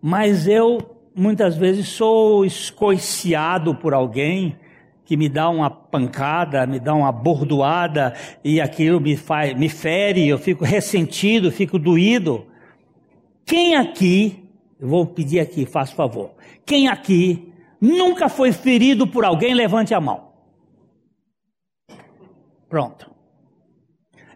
Mas 0.00 0.48
eu 0.48 0.96
muitas 1.14 1.54
vezes 1.54 1.88
sou 1.88 2.46
escoiciado 2.46 3.74
por 3.74 3.92
alguém 3.92 4.56
que 5.04 5.18
me 5.18 5.28
dá 5.28 5.50
uma 5.50 5.68
pancada, 5.68 6.66
me 6.66 6.80
dá 6.80 6.94
uma 6.94 7.12
bordoada 7.12 8.14
e 8.42 8.58
aquilo 8.58 8.98
me 9.00 9.18
faz, 9.18 9.54
me 9.54 9.68
fere, 9.68 10.26
eu 10.26 10.38
fico 10.38 10.64
ressentido, 10.64 11.52
fico 11.52 11.78
doído. 11.78 12.46
Quem 13.44 13.76
aqui, 13.76 14.48
eu 14.80 14.88
vou 14.88 15.04
pedir 15.04 15.40
aqui, 15.40 15.66
faz 15.66 15.90
favor. 15.90 16.30
Quem 16.64 16.88
aqui 16.88 17.52
nunca 17.78 18.30
foi 18.30 18.50
ferido 18.50 19.06
por 19.06 19.26
alguém, 19.26 19.52
levante 19.52 19.92
a 19.92 20.00
mão. 20.00 20.27
Pronto. 22.68 23.18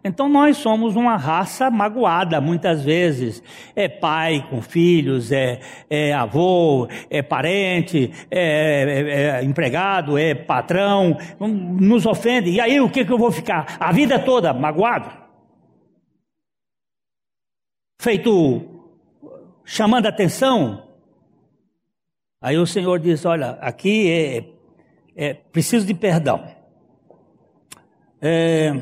Então 0.05 0.29
nós 0.29 0.57
somos 0.57 0.97
uma 0.97 1.17
raça 1.17 1.71
magoada 1.71 2.41
muitas 2.41 2.83
vezes. 2.83 3.43
É 3.77 3.89
pai 3.89 4.45
com 4.51 4.61
filhos, 4.61 5.31
é, 5.31 5.61
é 5.89 6.13
avô, 6.13 6.89
é 7.09 7.23
parente, 7.23 8.11
é, 8.29 8.41
é, 8.41 9.41
é, 9.41 9.45
empregado, 9.45 10.19
é 10.19 10.35
patrão, 10.35 11.17
nos 11.39 12.05
ofende. 12.05 12.51
E 12.51 12.61
aí 12.61 12.81
o 12.81 12.91
que, 12.91 13.05
que 13.05 13.13
eu 13.13 13.19
vou 13.19 13.31
ficar? 13.31 13.77
A 13.79 13.93
vida 13.93 14.19
toda 14.19 14.53
magoado? 14.53 15.23
Feito 18.01 18.69
chamando 19.65 20.07
atenção? 20.07 20.89
Aí 22.41 22.59
o 22.59 22.67
Senhor 22.67 22.99
diz: 22.99 23.25
Olha, 23.25 23.53
aqui 23.61 24.11
é, 24.11 24.45
é 25.15 25.35
preciso 25.35 25.87
de 25.87 25.95
perdão. 25.95 26.62
É, 28.23 28.81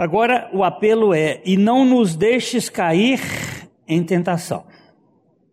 Agora 0.00 0.48
o 0.54 0.64
apelo 0.64 1.12
é: 1.12 1.42
e 1.44 1.58
não 1.58 1.84
nos 1.84 2.16
deixes 2.16 2.70
cair 2.70 3.20
em 3.86 4.02
tentação, 4.02 4.64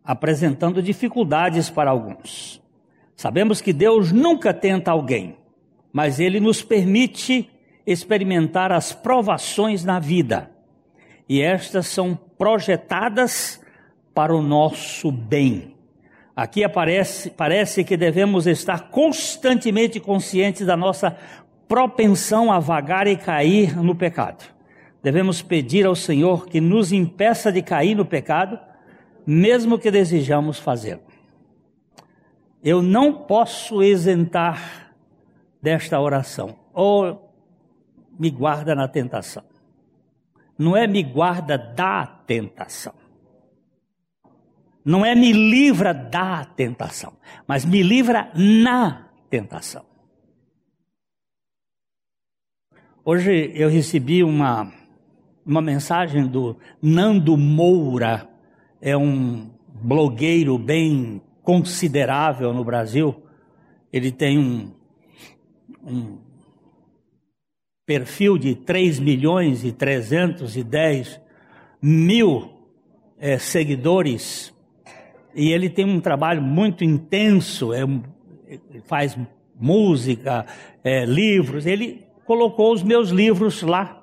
apresentando 0.06 0.82
dificuldades 0.82 1.70
para 1.70 1.92
alguns. 1.92 2.64
Sabemos 3.14 3.60
que 3.60 3.74
Deus 3.74 4.14
nunca 4.14 4.54
tenta 4.54 4.90
alguém, 4.90 5.36
mas 5.92 6.18
Ele 6.18 6.40
nos 6.40 6.64
permite 6.64 7.50
experimentar 7.86 8.72
as 8.72 8.94
provações 8.94 9.84
na 9.84 10.00
vida, 10.00 10.50
e 11.28 11.42
estas 11.42 11.88
são 11.88 12.16
projetadas 12.16 13.62
para 14.14 14.34
o 14.34 14.42
nosso 14.42 15.12
bem. 15.12 15.77
Aqui 16.38 16.64
aparece, 16.64 17.32
parece 17.32 17.84
que 17.84 17.98
devemos 17.98 18.46
estar 18.46 18.90
constantemente 18.90 20.00
conscientes 20.00 20.68
da 20.68 20.78
nossa 20.78 21.18
propensão 21.68 22.52
a 22.52 22.60
vagar 22.60 23.08
e 23.08 23.18
cair 23.18 23.76
no 23.76 23.96
pecado. 23.96 24.46
Devemos 25.02 25.42
pedir 25.42 25.88
ao 25.88 25.96
Senhor 25.96 26.46
que 26.46 26.62
nos 26.62 26.92
impeça 26.92 27.52
de 27.52 27.64
cair 27.64 27.96
no 27.96 28.06
pecado, 28.06 28.60
mesmo 29.26 29.80
que 29.80 29.90
desejamos 29.90 30.60
fazê-lo. 30.60 31.02
Eu 32.64 32.84
não 32.84 33.14
posso 33.14 33.82
isentar 33.82 34.94
desta 35.60 36.00
oração. 36.00 36.56
Ou 36.72 37.34
me 38.20 38.30
guarda 38.30 38.76
na 38.76 38.88
tentação. 38.88 39.44
Não 40.56 40.78
é 40.78 40.86
me 40.86 41.02
guarda 41.02 41.58
da 41.58 42.06
tentação. 42.06 42.94
Não 44.88 45.06
é 45.06 45.14
me 45.14 45.34
livra 45.34 45.94
da 45.94 46.46
tentação, 46.46 47.12
mas 47.46 47.66
me 47.66 47.84
livra 47.84 48.32
na 48.34 49.10
tentação. 49.30 49.84
Hoje 53.04 53.52
eu 53.54 53.68
recebi 53.68 54.24
uma, 54.24 54.72
uma 55.46 55.62
mensagem 55.62 56.26
do 56.26 56.56
Nando 56.82 57.36
Moura, 57.36 58.30
é 58.80 58.96
um 58.96 59.50
blogueiro 59.68 60.58
bem 60.58 61.22
considerável 61.44 62.54
no 62.54 62.64
Brasil. 62.64 63.14
Ele 63.92 64.10
tem 64.10 64.40
um, 64.40 64.72
um 65.84 66.18
perfil 67.86 68.38
de 68.38 68.56
3 68.56 69.02
milhões 69.02 69.66
e 69.66 69.74
310 69.74 71.20
mil 71.82 72.54
é, 73.18 73.38
seguidores 73.38 74.56
e 75.38 75.52
ele 75.52 75.70
tem 75.70 75.86
um 75.86 76.00
trabalho 76.00 76.42
muito 76.42 76.84
intenso, 76.84 77.72
é, 77.72 77.82
faz 78.86 79.16
música, 79.56 80.48
é, 80.84 81.06
livros. 81.06 81.68
Ele 81.68 82.04
colocou 82.26 82.74
os 82.74 82.82
meus 82.82 83.10
livros 83.10 83.62
lá. 83.62 84.02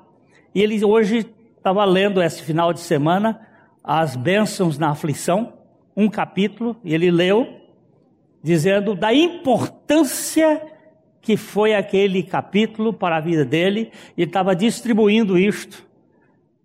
E 0.54 0.62
ele 0.62 0.82
hoje 0.84 1.26
estava 1.56 1.84
lendo 1.84 2.22
esse 2.22 2.40
final 2.40 2.72
de 2.72 2.78
semana 2.78 3.40
as 3.82 4.14
bênçãos 4.14 4.78
na 4.78 4.90
aflição, 4.90 5.54
um 5.96 6.08
capítulo, 6.08 6.76
e 6.84 6.94
ele 6.94 7.10
leu 7.10 7.46
dizendo 8.40 8.94
da 8.94 9.12
importância 9.12 10.62
que 11.20 11.36
foi 11.36 11.74
aquele 11.74 12.22
capítulo 12.22 12.92
para 12.92 13.16
a 13.16 13.20
vida 13.20 13.44
dele, 13.44 13.90
e 14.16 14.22
estava 14.22 14.54
distribuindo 14.54 15.36
isto 15.36 15.84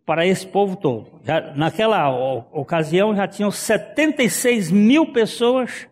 para 0.10 0.26
esse 0.26 0.48
povo 0.48 0.76
todo. 0.76 1.06
Já, 1.24 1.54
naquela 1.56 2.10
ocasião 2.52 3.16
já 3.16 3.28
tinham 3.28 3.52
76 3.52 4.72
mil 4.72 5.14
pessoas 5.14 5.88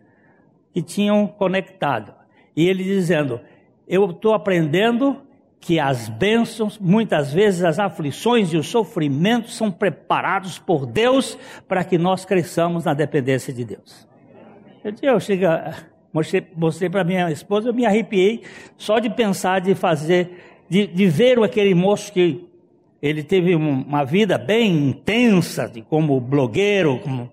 que 0.74 0.82
tinham 0.82 1.28
conectado. 1.28 2.12
E 2.56 2.68
ele 2.68 2.82
dizendo: 2.82 3.40
Eu 3.86 4.10
estou 4.10 4.34
aprendendo 4.34 5.22
que 5.60 5.78
as 5.78 6.08
bênçãos, 6.08 6.80
muitas 6.80 7.32
vezes 7.32 7.62
as 7.62 7.78
aflições 7.78 8.52
e 8.52 8.56
os 8.56 8.66
sofrimentos 8.66 9.56
são 9.56 9.70
preparados 9.70 10.58
por 10.58 10.84
Deus 10.84 11.38
para 11.68 11.84
que 11.84 11.96
nós 11.96 12.24
cresçamos 12.24 12.86
na 12.86 12.94
dependência 12.94 13.54
de 13.54 13.64
Deus. 13.64 14.08
Eu, 14.82 14.94
eu 15.00 15.20
chega, 15.20 15.76
mostrei, 16.12 16.44
mostrei 16.56 16.90
para 16.90 17.04
minha 17.04 17.30
esposa, 17.30 17.68
eu 17.68 17.72
me 17.72 17.86
arrepiei 17.86 18.42
só 18.76 18.98
de 18.98 19.10
pensar 19.10 19.60
de 19.60 19.76
fazer, 19.76 20.64
de, 20.68 20.88
de 20.88 21.06
ver 21.06 21.40
aquele 21.40 21.72
moço 21.72 22.12
que 22.12 22.47
ele 23.00 23.22
teve 23.22 23.54
uma 23.54 24.04
vida 24.04 24.36
bem 24.36 24.88
intensa, 24.88 25.68
de, 25.68 25.82
como 25.82 26.20
blogueiro, 26.20 26.98
como, 26.98 27.30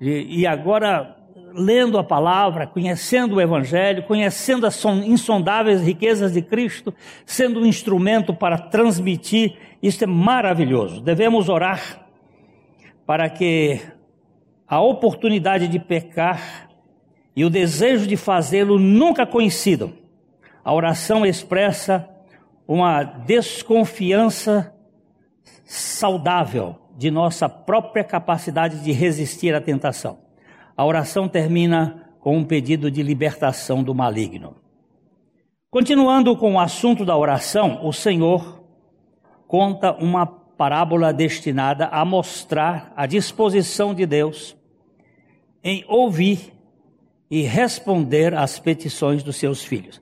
e, 0.00 0.40
e 0.40 0.46
agora 0.46 1.16
lendo 1.54 1.98
a 1.98 2.04
palavra, 2.04 2.66
conhecendo 2.66 3.36
o 3.36 3.40
Evangelho, 3.40 4.04
conhecendo 4.04 4.66
as 4.66 4.84
insondáveis 4.84 5.82
riquezas 5.82 6.32
de 6.32 6.42
Cristo, 6.42 6.94
sendo 7.24 7.60
um 7.60 7.66
instrumento 7.66 8.34
para 8.34 8.58
transmitir, 8.58 9.56
isso 9.82 10.04
é 10.04 10.06
maravilhoso. 10.06 11.00
Devemos 11.00 11.48
orar 11.48 12.06
para 13.06 13.30
que 13.30 13.80
a 14.66 14.80
oportunidade 14.80 15.66
de 15.68 15.78
pecar 15.78 16.68
e 17.34 17.44
o 17.44 17.50
desejo 17.50 18.06
de 18.06 18.16
fazê-lo 18.16 18.78
nunca 18.78 19.24
coincidam. 19.24 19.92
A 20.62 20.74
oração 20.74 21.24
expressa 21.24 22.08
uma 22.66 23.02
desconfiança 23.02 24.74
saudável 25.68 26.76
de 26.96 27.10
nossa 27.10 27.46
própria 27.46 28.02
capacidade 28.02 28.82
de 28.82 28.90
resistir 28.90 29.54
à 29.54 29.60
tentação. 29.60 30.18
A 30.74 30.84
oração 30.84 31.28
termina 31.28 32.08
com 32.20 32.38
um 32.38 32.44
pedido 32.44 32.90
de 32.90 33.02
libertação 33.02 33.82
do 33.82 33.94
maligno. 33.94 34.56
Continuando 35.70 36.34
com 36.34 36.54
o 36.54 36.58
assunto 36.58 37.04
da 37.04 37.14
oração, 37.14 37.86
o 37.86 37.92
Senhor 37.92 38.64
conta 39.46 39.92
uma 39.92 40.26
parábola 40.26 41.12
destinada 41.12 41.86
a 41.88 42.02
mostrar 42.02 42.90
a 42.96 43.04
disposição 43.04 43.94
de 43.94 44.06
Deus 44.06 44.56
em 45.62 45.84
ouvir 45.86 46.54
e 47.30 47.42
responder 47.42 48.34
às 48.34 48.58
petições 48.58 49.22
dos 49.22 49.36
seus 49.36 49.62
filhos. 49.62 50.00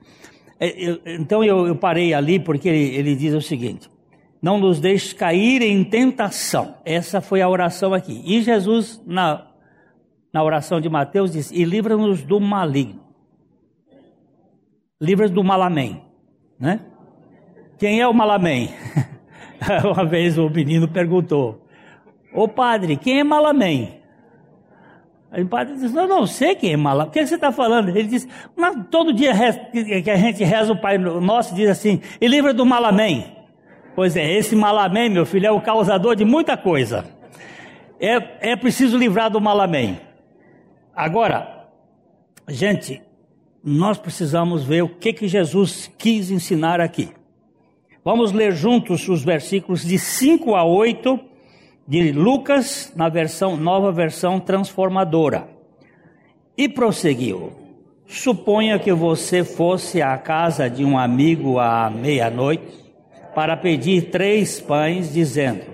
É, 0.60 1.14
então 1.16 1.42
eu, 1.42 1.74
parei 1.74 2.14
ali 2.14 2.38
porque 2.38 2.68
ele, 2.68 2.94
ele 2.94 3.16
diz 3.16 3.34
o 3.34 3.42
seguinte: 3.42 3.90
não 4.40 4.58
nos 4.58 4.80
deixes 4.80 5.12
cair 5.12 5.62
em 5.62 5.82
tentação. 5.84 6.76
Essa 6.84 7.20
foi 7.20 7.40
a 7.42 7.48
oração 7.48 7.92
aqui. 7.94 8.22
E 8.24 8.42
Jesus, 8.42 9.02
na 9.06 9.46
na 10.36 10.44
oração 10.44 10.82
de 10.82 10.88
Mateus, 10.90 11.32
diz: 11.32 11.50
E 11.50 11.64
livra-nos 11.64 12.22
do 12.22 12.38
maligno. 12.38 13.00
livros 15.00 15.30
do 15.30 15.42
Malamém, 15.42 16.04
né? 16.60 16.80
Quem 17.78 18.02
é 18.02 18.06
o 18.06 18.12
Malamém? 18.12 18.68
Uma 19.82 20.04
vez 20.04 20.36
o 20.36 20.50
menino 20.50 20.86
perguntou: 20.88 21.66
Ô 22.34 22.46
padre, 22.46 22.98
quem 22.98 23.20
é 23.20 23.24
Malamém? 23.24 24.02
Aí 25.30 25.42
o 25.42 25.48
padre 25.48 25.74
disse: 25.76 25.96
Eu 25.96 26.06
não 26.06 26.26
sei 26.26 26.54
quem 26.54 26.74
é 26.74 26.76
Malamém. 26.76 27.08
O 27.08 27.12
que 27.12 27.26
você 27.26 27.36
está 27.36 27.50
falando? 27.50 27.88
Ele 27.88 28.04
disse: 28.04 28.28
Todo 28.90 29.14
dia 29.14 29.32
que 29.72 30.10
a 30.10 30.16
gente 30.16 30.44
reza 30.44 30.70
o 30.70 30.78
Pai 30.78 30.98
Nosso, 30.98 31.54
diz 31.54 31.70
assim: 31.70 32.02
E 32.20 32.28
livra 32.28 32.52
do 32.52 32.66
Malamém. 32.66 33.35
Pois 33.96 34.14
é, 34.14 34.30
esse 34.30 34.54
Malamém, 34.54 35.08
meu 35.08 35.24
filho, 35.24 35.46
é 35.46 35.50
o 35.50 35.58
causador 35.58 36.14
de 36.14 36.22
muita 36.22 36.54
coisa. 36.54 37.06
É, 37.98 38.50
é 38.52 38.54
preciso 38.54 38.98
livrar 38.98 39.30
do 39.30 39.40
Malamém. 39.40 39.98
Agora, 40.94 41.66
gente, 42.46 43.00
nós 43.64 43.96
precisamos 43.96 44.62
ver 44.62 44.82
o 44.82 44.88
que, 44.90 45.14
que 45.14 45.26
Jesus 45.26 45.90
quis 45.96 46.30
ensinar 46.30 46.78
aqui. 46.78 47.08
Vamos 48.04 48.32
ler 48.32 48.52
juntos 48.52 49.08
os 49.08 49.24
versículos 49.24 49.82
de 49.82 49.98
5 49.98 50.54
a 50.54 50.62
8 50.62 51.18
de 51.88 52.12
Lucas, 52.12 52.92
na 52.94 53.08
versão, 53.08 53.56
nova 53.56 53.90
versão 53.90 54.38
transformadora. 54.38 55.48
E 56.54 56.68
prosseguiu: 56.68 57.50
Suponha 58.06 58.78
que 58.78 58.92
você 58.92 59.42
fosse 59.42 60.02
à 60.02 60.18
casa 60.18 60.68
de 60.68 60.84
um 60.84 60.98
amigo 60.98 61.58
à 61.58 61.88
meia-noite 61.88 62.85
para 63.36 63.54
pedir 63.54 64.04
três 64.10 64.58
pães, 64.58 65.12
dizendo: 65.12 65.66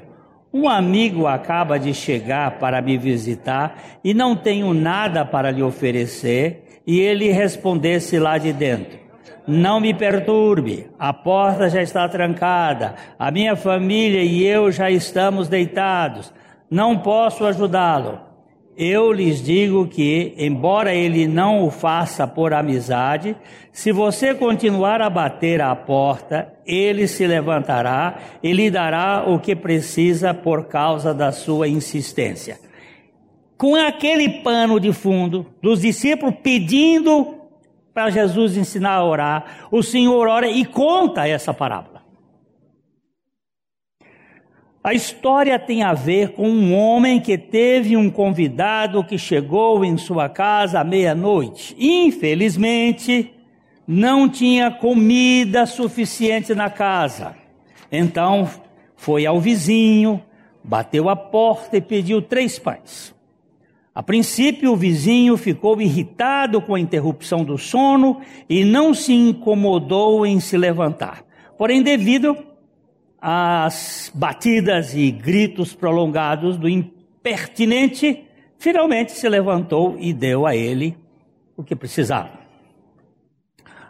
Um 0.52 0.68
amigo 0.68 1.28
acaba 1.28 1.78
de 1.78 1.94
chegar 1.94 2.58
para 2.58 2.82
me 2.82 2.98
visitar 2.98 4.00
e 4.02 4.12
não 4.12 4.34
tenho 4.34 4.74
nada 4.74 5.24
para 5.24 5.52
lhe 5.52 5.62
oferecer. 5.62 6.64
E 6.84 6.98
ele 6.98 7.30
respondesse 7.30 8.18
lá 8.18 8.36
de 8.36 8.52
dentro: 8.52 8.98
não 9.46 9.78
me 9.78 9.94
perturbe, 9.94 10.90
a 10.98 11.12
porta 11.12 11.70
já 11.70 11.80
está 11.80 12.08
trancada, 12.08 12.96
a 13.16 13.30
minha 13.30 13.54
família 13.54 14.24
e 14.24 14.44
eu 14.44 14.72
já 14.72 14.90
estamos 14.90 15.48
deitados, 15.48 16.34
não 16.68 16.98
posso 16.98 17.46
ajudá-lo. 17.46 18.31
Eu 18.76 19.12
lhes 19.12 19.42
digo 19.42 19.86
que, 19.86 20.34
embora 20.38 20.94
ele 20.94 21.26
não 21.26 21.62
o 21.62 21.70
faça 21.70 22.26
por 22.26 22.54
amizade, 22.54 23.36
se 23.70 23.92
você 23.92 24.34
continuar 24.34 25.02
a 25.02 25.10
bater 25.10 25.60
à 25.60 25.76
porta, 25.76 26.50
ele 26.64 27.06
se 27.06 27.26
levantará 27.26 28.18
e 28.42 28.50
lhe 28.52 28.70
dará 28.70 29.24
o 29.26 29.38
que 29.38 29.54
precisa 29.54 30.32
por 30.32 30.68
causa 30.68 31.12
da 31.12 31.30
sua 31.32 31.68
insistência. 31.68 32.58
Com 33.58 33.76
aquele 33.76 34.40
pano 34.42 34.80
de 34.80 34.92
fundo 34.92 35.46
dos 35.60 35.82
discípulos 35.82 36.34
pedindo 36.42 37.42
para 37.92 38.08
Jesus 38.08 38.56
ensinar 38.56 38.94
a 38.94 39.04
orar, 39.04 39.68
o 39.70 39.82
Senhor 39.82 40.26
ora 40.26 40.48
e 40.48 40.64
conta 40.64 41.28
essa 41.28 41.52
parábola. 41.52 41.91
A 44.84 44.92
história 44.92 45.56
tem 45.60 45.84
a 45.84 45.94
ver 45.94 46.30
com 46.30 46.48
um 46.48 46.74
homem 46.74 47.20
que 47.20 47.38
teve 47.38 47.96
um 47.96 48.10
convidado 48.10 49.04
que 49.04 49.16
chegou 49.16 49.84
em 49.84 49.96
sua 49.96 50.28
casa 50.28 50.80
à 50.80 50.84
meia-noite. 50.84 51.76
Infelizmente, 51.78 53.32
não 53.86 54.28
tinha 54.28 54.72
comida 54.72 55.66
suficiente 55.66 56.52
na 56.52 56.68
casa. 56.68 57.36
Então, 57.92 58.50
foi 58.96 59.24
ao 59.24 59.40
vizinho, 59.40 60.20
bateu 60.64 61.08
a 61.08 61.14
porta 61.14 61.76
e 61.76 61.80
pediu 61.80 62.20
três 62.20 62.58
pães. 62.58 63.14
A 63.94 64.02
princípio, 64.02 64.72
o 64.72 64.76
vizinho 64.76 65.36
ficou 65.36 65.80
irritado 65.80 66.60
com 66.60 66.74
a 66.74 66.80
interrupção 66.80 67.44
do 67.44 67.56
sono 67.56 68.20
e 68.48 68.64
não 68.64 68.92
se 68.94 69.12
incomodou 69.12 70.26
em 70.26 70.40
se 70.40 70.56
levantar. 70.56 71.24
Porém, 71.56 71.82
devido 71.82 72.36
às 73.24 74.10
batidas 74.12 74.94
e 74.94 75.12
gritos 75.12 75.72
prolongados 75.72 76.56
do 76.56 76.68
impertinente, 76.68 78.24
finalmente 78.58 79.12
se 79.12 79.28
levantou 79.28 79.96
e 79.96 80.12
deu 80.12 80.44
a 80.44 80.56
ele 80.56 80.96
o 81.56 81.62
que 81.62 81.76
precisava. 81.76 82.42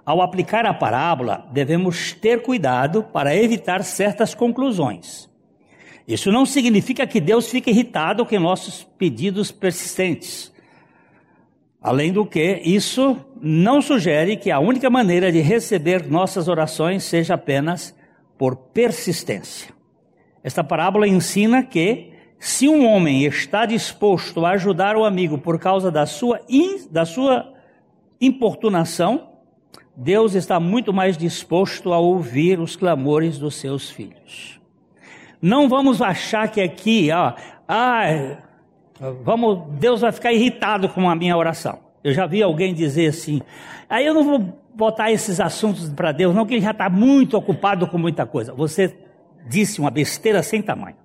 Ao 0.04 0.20
aplicar 0.20 0.66
a 0.66 0.74
parábola, 0.74 1.48
devemos 1.50 2.12
ter 2.12 2.42
cuidado 2.42 3.04
para 3.04 3.34
evitar 3.34 3.82
certas 3.84 4.34
conclusões. 4.34 5.30
Isso 6.06 6.30
não 6.30 6.44
significa 6.44 7.06
que 7.06 7.20
Deus 7.20 7.48
fique 7.48 7.70
irritado 7.70 8.26
com 8.26 8.38
nossos 8.38 8.84
pedidos 8.98 9.50
persistentes. 9.50 10.52
Além 11.80 12.12
do 12.12 12.26
que, 12.26 12.60
isso 12.64 13.16
não 13.40 13.80
sugere 13.80 14.36
que 14.36 14.50
a 14.50 14.58
única 14.58 14.90
maneira 14.90 15.32
de 15.32 15.40
receber 15.40 16.06
nossas 16.06 16.48
orações 16.48 17.04
seja 17.04 17.34
apenas 17.34 17.94
por 18.42 18.56
persistência. 18.56 19.72
Esta 20.42 20.64
parábola 20.64 21.06
ensina 21.06 21.62
que, 21.62 22.12
se 22.40 22.68
um 22.68 22.84
homem 22.88 23.22
está 23.22 23.64
disposto 23.64 24.44
a 24.44 24.50
ajudar 24.50 24.96
o 24.96 25.04
amigo 25.04 25.38
por 25.38 25.60
causa 25.60 25.92
da 25.92 26.06
sua, 26.06 26.40
in, 26.48 26.88
da 26.90 27.06
sua 27.06 27.54
importunação, 28.20 29.28
Deus 29.96 30.34
está 30.34 30.58
muito 30.58 30.92
mais 30.92 31.16
disposto 31.16 31.92
a 31.92 32.00
ouvir 32.00 32.58
os 32.58 32.74
clamores 32.74 33.38
dos 33.38 33.54
seus 33.54 33.88
filhos. 33.88 34.60
Não 35.40 35.68
vamos 35.68 36.02
achar 36.02 36.48
que 36.48 36.60
aqui, 36.60 37.10
ó, 37.12 37.34
vamos, 39.22 39.68
Deus 39.78 40.00
vai 40.00 40.10
ficar 40.10 40.32
irritado 40.32 40.88
com 40.88 41.08
a 41.08 41.14
minha 41.14 41.36
oração. 41.36 41.78
Eu 42.02 42.12
já 42.12 42.26
vi 42.26 42.42
alguém 42.42 42.74
dizer 42.74 43.06
assim, 43.06 43.40
aí 43.88 44.04
eu 44.04 44.12
não 44.12 44.24
vou 44.24 44.61
botar 44.74 45.10
esses 45.10 45.40
assuntos 45.40 45.88
para 45.90 46.12
Deus, 46.12 46.34
não, 46.34 46.46
que 46.46 46.54
ele 46.54 46.62
já 46.62 46.70
está 46.70 46.88
muito 46.88 47.36
ocupado 47.36 47.86
com 47.86 47.98
muita 47.98 48.26
coisa. 48.26 48.52
Você 48.54 48.96
disse 49.48 49.80
uma 49.80 49.90
besteira 49.90 50.42
sem 50.42 50.62
tamanho. 50.62 50.96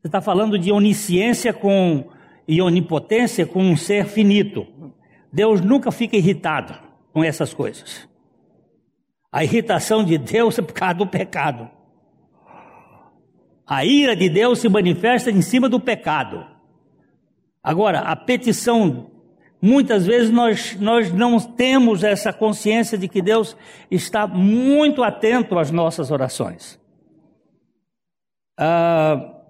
Você 0.00 0.08
está 0.08 0.20
falando 0.20 0.58
de 0.58 0.70
onisciência 0.70 1.52
com, 1.52 2.04
e 2.46 2.60
onipotência 2.60 3.46
com 3.46 3.62
um 3.62 3.76
ser 3.76 4.06
finito. 4.06 4.66
Deus 5.32 5.60
nunca 5.60 5.90
fica 5.90 6.16
irritado 6.16 6.74
com 7.12 7.24
essas 7.24 7.54
coisas. 7.54 8.08
A 9.32 9.42
irritação 9.42 10.04
de 10.04 10.18
Deus 10.18 10.58
é 10.58 10.62
por 10.62 10.74
causa 10.74 10.94
do 10.94 11.06
pecado. 11.06 11.70
A 13.66 13.84
ira 13.84 14.14
de 14.14 14.28
Deus 14.28 14.58
se 14.58 14.68
manifesta 14.68 15.30
em 15.30 15.40
cima 15.40 15.68
do 15.68 15.80
pecado. 15.80 16.46
Agora, 17.62 18.00
a 18.00 18.14
petição, 18.14 19.10
muitas 19.64 20.04
vezes 20.04 20.30
nós, 20.30 20.78
nós 20.78 21.10
não 21.10 21.40
temos 21.40 22.04
essa 22.04 22.34
consciência 22.34 22.98
de 22.98 23.08
que 23.08 23.22
Deus 23.22 23.56
está 23.90 24.26
muito 24.26 25.02
atento 25.02 25.58
às 25.58 25.70
nossas 25.70 26.10
orações. 26.10 26.78
Ah, 28.58 29.40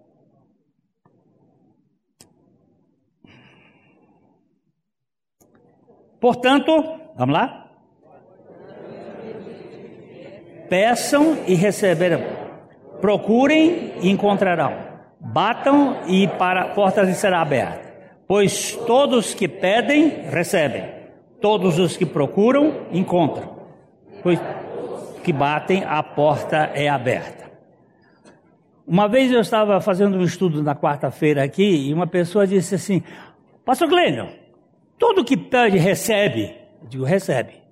portanto, 6.21 6.73
vamos 7.17 7.35
lá? 7.35 7.73
Peçam 10.71 11.39
e 11.45 11.55
receberão. 11.55 12.23
Procurem 13.01 13.95
e 14.01 14.11
encontrarão. 14.11 14.79
Batam 15.19 16.07
e 16.07 16.29
para 16.29 16.63
a 16.63 16.69
porta 16.69 17.05
será 17.15 17.41
aberta. 17.41 17.84
Pois 18.27 18.75
todos 18.87 19.35
que 19.35 19.47
pedem, 19.47 20.09
recebem. 20.31 20.85
Todos 21.41 21.79
os 21.79 21.97
que 21.97 22.07
procuram, 22.07 22.87
encontram. 22.91 23.55
Pois 24.23 24.41
que 25.23 25.33
batem, 25.33 25.85
a 25.85 26.03
porta 26.03 26.71
é 26.75 26.89
aberta. 26.89 27.45
Uma 28.87 29.09
vez 29.09 29.33
eu 29.33 29.41
estava 29.41 29.81
fazendo 29.81 30.19
um 30.19 30.25
estudo 30.25 30.63
na 30.63 30.75
quarta-feira 30.75 31.43
aqui 31.43 31.89
e 31.89 31.95
uma 31.95 32.07
pessoa 32.07 32.47
disse 32.47 32.75
assim: 32.75 33.03
Pastor 33.65 33.89
Glênio, 33.89 34.29
tudo 34.99 35.25
que 35.25 35.37
pede 35.37 35.79
recebe. 35.79 36.55
Eu 36.83 36.89
digo, 36.89 37.05
recebe. 37.05 37.63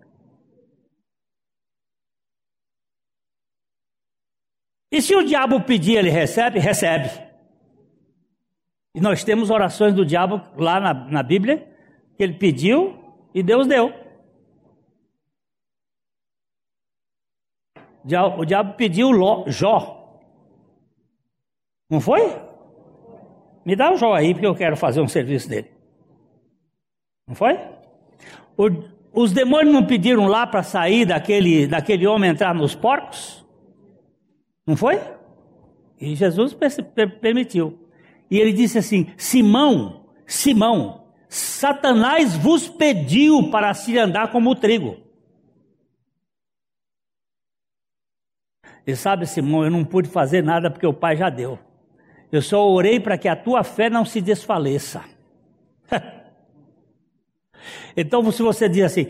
E 4.91 5.01
se 5.01 5.15
o 5.15 5.25
diabo 5.25 5.61
pedir, 5.63 5.97
ele 5.97 6.11
recebe? 6.11 6.59
Recebe. 6.59 7.32
E 8.95 9.01
nós 9.01 9.25
temos 9.25 9.51
orações 9.51 9.95
do 9.95 10.05
diabo 10.05 10.41
lá 10.57 10.79
na, 10.79 10.93
na 10.93 11.23
Bíblia, 11.23 11.67
que 12.17 12.23
ele 12.23 12.35
pediu 12.35 12.99
e 13.35 13.43
Deus 13.43 13.67
deu. 13.67 13.93
O 18.37 18.45
diabo 18.45 18.75
pediu 18.75 19.11
Jó. 19.47 20.21
Não 21.89 22.01
foi? 22.01 22.21
Me 23.65 23.77
dá 23.77 23.93
o 23.93 23.97
Jó 23.97 24.13
aí, 24.13 24.35
porque 24.35 24.47
eu 24.47 24.55
quero 24.55 24.77
fazer 24.77 25.01
um 25.01 25.09
serviço 25.09 25.49
dele. 25.49 25.71
Não 27.27 27.35
foi? 27.35 27.59
O, 28.57 28.69
os 29.13 29.33
demônios 29.33 29.73
não 29.73 29.87
pediram 29.87 30.27
lá 30.27 30.47
para 30.47 30.63
sair 30.63 31.07
daquele, 31.07 31.67
daquele 31.67 32.07
homem 32.07 32.31
entrar 32.31 32.55
nos 32.55 32.75
porcos? 32.75 33.47
Não 34.67 34.77
foi? 34.77 35.01
E 36.01 36.15
Jesus 36.15 36.57
permitiu. 37.21 37.82
E 38.33 38.41
ele 38.41 38.51
disse 38.51 38.79
assim: 38.79 39.13
Simão, 39.19 40.07
Simão, 40.27 41.05
Satanás 41.29 42.35
vos 42.35 42.67
pediu 42.67 43.51
para 43.51 43.75
se 43.75 43.99
andar 43.99 44.33
como 44.33 44.55
trigo. 44.55 44.97
E 48.87 48.97
sabe, 48.97 49.27
Simão, 49.27 49.65
eu 49.65 49.71
não 49.71 49.85
pude 49.85 50.09
fazer 50.09 50.43
nada 50.43 50.71
porque 50.71 50.87
o 50.87 50.95
Pai 50.95 51.15
já 51.15 51.29
deu. 51.29 51.59
Eu 52.33 52.41
só 52.41 52.67
orei 52.67 52.99
para 52.99 53.19
que 53.19 53.29
a 53.29 53.37
tua 53.37 53.63
fé 53.63 53.91
não 53.91 54.03
se 54.03 54.23
desfaleça. 54.23 55.05
então, 57.95 58.33
se 58.33 58.43
você 58.43 58.67
diz 58.67 58.85
assim, 58.85 59.09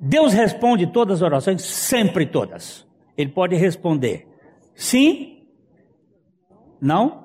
Deus 0.00 0.32
responde 0.32 0.86
todas 0.86 1.18
as 1.18 1.22
orações, 1.22 1.60
sempre 1.60 2.24
todas. 2.24 2.86
Ele 3.14 3.30
pode 3.30 3.54
responder 3.56 4.26
sim, 4.74 5.46
não, 6.80 7.23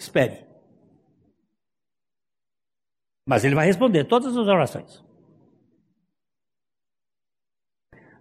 espere. 0.00 0.46
Mas 3.28 3.44
ele 3.44 3.54
vai 3.54 3.66
responder 3.66 4.04
todas 4.04 4.36
as 4.36 4.48
orações. 4.48 5.04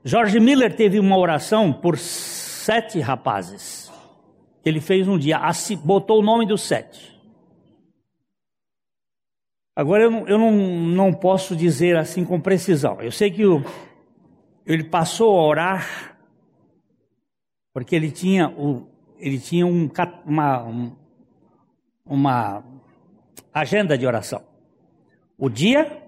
George 0.03 0.39
Miller 0.39 0.75
teve 0.75 0.99
uma 0.99 1.17
oração 1.17 1.73
por 1.73 1.97
sete 1.97 2.99
rapazes. 2.99 3.91
Ele 4.63 4.79
fez 4.79 5.07
um 5.07 5.17
dia, 5.17 5.39
botou 5.83 6.19
o 6.19 6.23
nome 6.23 6.45
dos 6.45 6.61
sete. 6.61 7.17
Agora 9.75 10.03
eu, 10.03 10.11
não, 10.11 10.27
eu 10.27 10.37
não, 10.37 10.51
não 10.51 11.13
posso 11.13 11.55
dizer 11.55 11.95
assim 11.95 12.25
com 12.25 12.39
precisão. 12.39 13.01
Eu 13.01 13.11
sei 13.11 13.31
que 13.31 13.45
o, 13.45 13.63
ele 14.65 14.83
passou 14.83 15.39
a 15.39 15.43
orar 15.43 16.17
porque 17.73 17.95
ele 17.95 18.11
tinha, 18.11 18.49
o, 18.49 18.87
ele 19.17 19.39
tinha 19.39 19.65
um, 19.65 19.89
uma, 20.25 20.63
um, 20.63 20.95
uma 22.09 22.63
agenda 23.53 23.97
de 23.97 24.05
oração. 24.05 24.41
O 25.37 25.49
dia, 25.49 26.03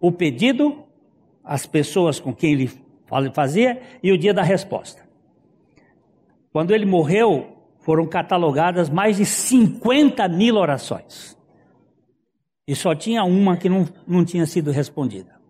o 0.00 0.12
pedido, 0.12 0.84
as 1.42 1.66
pessoas 1.66 2.20
com 2.20 2.34
quem 2.34 2.52
ele 2.52 2.70
fazia 3.32 3.80
e 4.02 4.12
o 4.12 4.18
dia 4.18 4.34
da 4.34 4.42
resposta. 4.42 5.02
Quando 6.52 6.72
ele 6.72 6.84
morreu, 6.84 7.56
foram 7.80 8.06
catalogadas 8.06 8.90
mais 8.90 9.16
de 9.16 9.24
50 9.24 10.28
mil 10.28 10.56
orações. 10.56 11.36
E 12.66 12.76
só 12.76 12.94
tinha 12.94 13.24
uma 13.24 13.56
que 13.56 13.68
não, 13.68 13.88
não 14.06 14.24
tinha 14.24 14.46
sido 14.46 14.70
respondida. 14.70 15.40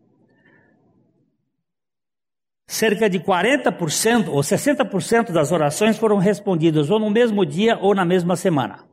Cerca 2.66 3.10
de 3.10 3.18
40% 3.18 4.28
ou 4.28 4.40
60% 4.40 5.32
das 5.32 5.50
orações 5.50 5.98
foram 5.98 6.18
respondidas 6.18 6.88
ou 6.88 7.00
no 7.00 7.10
mesmo 7.10 7.44
dia 7.44 7.76
ou 7.78 7.94
na 7.94 8.04
mesma 8.04 8.36
semana. 8.36 8.89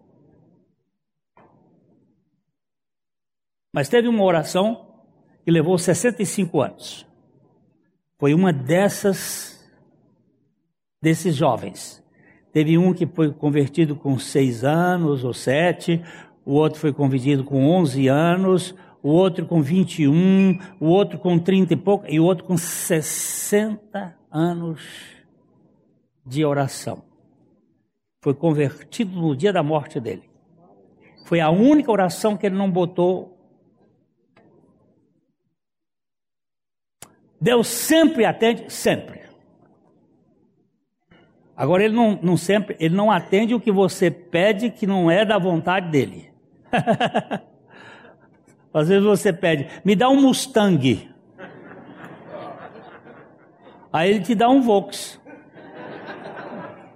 Mas 3.78 3.88
teve 3.88 4.08
uma 4.08 4.24
oração 4.24 4.88
que 5.46 5.52
levou 5.52 5.78
65 5.78 6.62
anos. 6.62 7.06
Foi 8.18 8.34
uma 8.34 8.52
dessas 8.52 9.70
desses 11.00 11.36
jovens. 11.36 12.04
Teve 12.52 12.76
um 12.76 12.92
que 12.92 13.06
foi 13.06 13.32
convertido 13.32 13.96
com 13.96 14.18
seis 14.18 14.64
anos 14.64 15.24
ou 15.24 15.32
sete, 15.32 16.04
o 16.44 16.54
outro 16.54 16.80
foi 16.80 16.92
convertido 16.92 17.44
com 17.44 17.70
11 17.70 18.08
anos, 18.08 18.74
o 19.04 19.10
outro 19.10 19.46
com 19.46 19.62
21, 19.62 20.58
o 20.80 20.88
outro 20.88 21.20
com 21.20 21.38
30 21.38 21.74
e 21.74 21.78
pouco, 21.78 22.06
e 22.10 22.20
o 22.20 22.26
outro 22.26 22.46
com 22.46 22.58
60 22.58 24.18
anos 24.32 24.82
de 26.26 26.44
oração. 26.44 27.04
Foi 28.24 28.34
convertido 28.34 29.22
no 29.22 29.36
dia 29.36 29.54
da 29.54 29.62
morte 29.62 30.00
dele. 30.00 30.28
Foi 31.28 31.40
a 31.40 31.52
única 31.52 31.92
oração 31.92 32.36
que 32.36 32.48
ele 32.48 32.56
não 32.56 32.72
botou. 32.72 33.37
Deus 37.40 37.68
sempre 37.68 38.26
atende, 38.26 38.72
sempre. 38.72 39.22
Agora 41.56 41.84
ele 41.84 41.96
não, 41.96 42.20
não 42.22 42.38
sempre, 42.38 42.76
ele 42.80 42.96
não 42.96 43.12
atende 43.12 43.56
o 43.56 43.60
que 43.60 43.72
você 43.72 44.12
pede 44.12 44.70
que 44.70 44.86
não 44.86 45.10
é 45.10 45.26
da 45.26 45.40
vontade 45.40 45.90
dele. 45.90 46.32
Às 48.74 48.90
vezes 48.90 49.04
você 49.04 49.34
pede, 49.34 49.68
me 49.84 49.96
dá 49.96 50.08
um 50.10 50.22
Mustang. 50.22 51.10
Aí 53.92 54.12
ele 54.12 54.22
te 54.22 54.36
dá 54.36 54.48
um 54.50 54.62
Vox. 54.62 55.20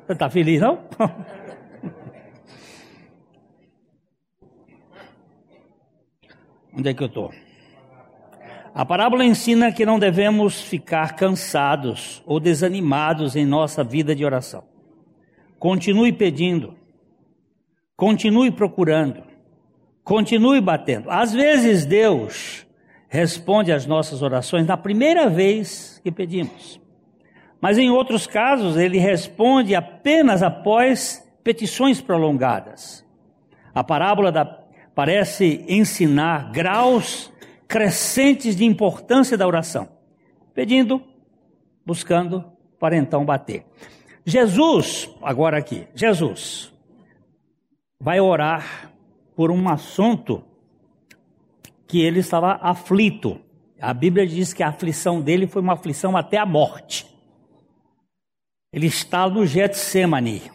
Você 0.06 0.13
está 0.13 0.30
feliz, 0.30 0.62
não? 0.62 0.80
Onde 6.77 6.89
é 6.89 6.93
que 6.93 7.01
eu 7.01 7.08
estou? 7.08 7.32
A 8.73 8.86
parábola 8.86 9.25
ensina 9.25 9.71
que 9.71 9.86
não 9.86 9.99
devemos 9.99 10.62
ficar 10.62 11.15
cansados 11.15 12.23
ou 12.25 12.39
desanimados 12.39 13.36
em 13.36 13.45
nossa 13.45 13.84
vida 13.84 14.15
de 14.15 14.23
oração. 14.23 14.63
Continue 15.60 16.12
pedindo, 16.13 16.73
continue 17.95 18.49
procurando, 18.49 19.31
Continue 20.03 20.60
batendo. 20.60 21.10
Às 21.10 21.31
vezes 21.31 21.86
Deus 21.86 22.65
responde 23.07 23.71
às 23.71 23.86
nossas 23.86 24.21
orações 24.21 24.65
na 24.65 24.77
primeira 24.77 25.29
vez 25.29 25.99
que 26.03 26.12
pedimos. 26.12 26.81
Mas 27.60 27.77
em 27.77 27.91
outros 27.91 28.25
casos, 28.25 28.77
ele 28.77 28.97
responde 28.97 29.75
apenas 29.75 30.41
após 30.41 31.23
petições 31.43 32.01
prolongadas. 32.01 33.05
A 33.73 33.84
parábola 33.84 34.31
da, 34.31 34.45
parece 34.95 35.63
ensinar 35.67 36.51
graus 36.51 37.31
crescentes 37.71 38.53
de 38.53 38.65
importância 38.65 39.38
da 39.38 39.47
oração. 39.47 39.88
Pedindo, 40.53 41.01
buscando, 41.86 42.51
para 42.77 42.97
então 42.97 43.23
bater. 43.23 43.65
Jesus, 44.25 45.10
agora 45.21 45.57
aqui, 45.57 45.88
Jesus 45.95 46.69
vai 47.97 48.19
orar 48.19 48.91
por 49.38 49.51
um 49.51 49.69
assunto 49.69 50.43
que 51.88 52.01
ele 52.01 52.19
estava 52.19 52.55
aflito. 52.55 53.39
A 53.79 53.93
Bíblia 53.93 54.27
diz 54.27 54.51
que 54.51 54.63
a 54.63 54.67
aflição 54.67 55.21
dele 55.21 55.47
foi 55.47 55.62
uma 55.62 55.73
aflição 55.73 56.17
até 56.17 56.38
a 56.38 56.45
morte. 56.45 57.07
Ele 58.73 58.88
está 58.88 59.29
no 59.29 59.45
Getsemane, 59.45 60.51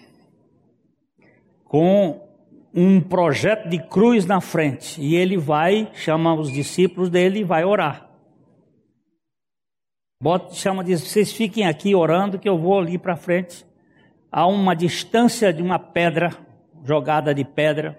com 1.64 2.25
um 2.76 3.00
projeto 3.00 3.70
de 3.70 3.78
cruz 3.78 4.26
na 4.26 4.38
frente, 4.38 5.00
e 5.00 5.16
ele 5.16 5.38
vai, 5.38 5.90
chama 5.94 6.34
os 6.34 6.52
discípulos 6.52 7.08
dele 7.08 7.40
e 7.40 7.44
vai 7.44 7.64
orar. 7.64 8.06
Bota, 10.22 10.52
chama, 10.52 10.84
diz, 10.84 11.00
vocês 11.00 11.32
fiquem 11.32 11.66
aqui 11.66 11.94
orando 11.94 12.38
que 12.38 12.48
eu 12.48 12.58
vou 12.58 12.78
ali 12.78 12.98
para 12.98 13.16
frente, 13.16 13.66
a 14.30 14.46
uma 14.46 14.76
distância 14.76 15.54
de 15.54 15.62
uma 15.62 15.78
pedra, 15.78 16.36
jogada 16.84 17.34
de 17.34 17.44
pedra, 17.44 17.98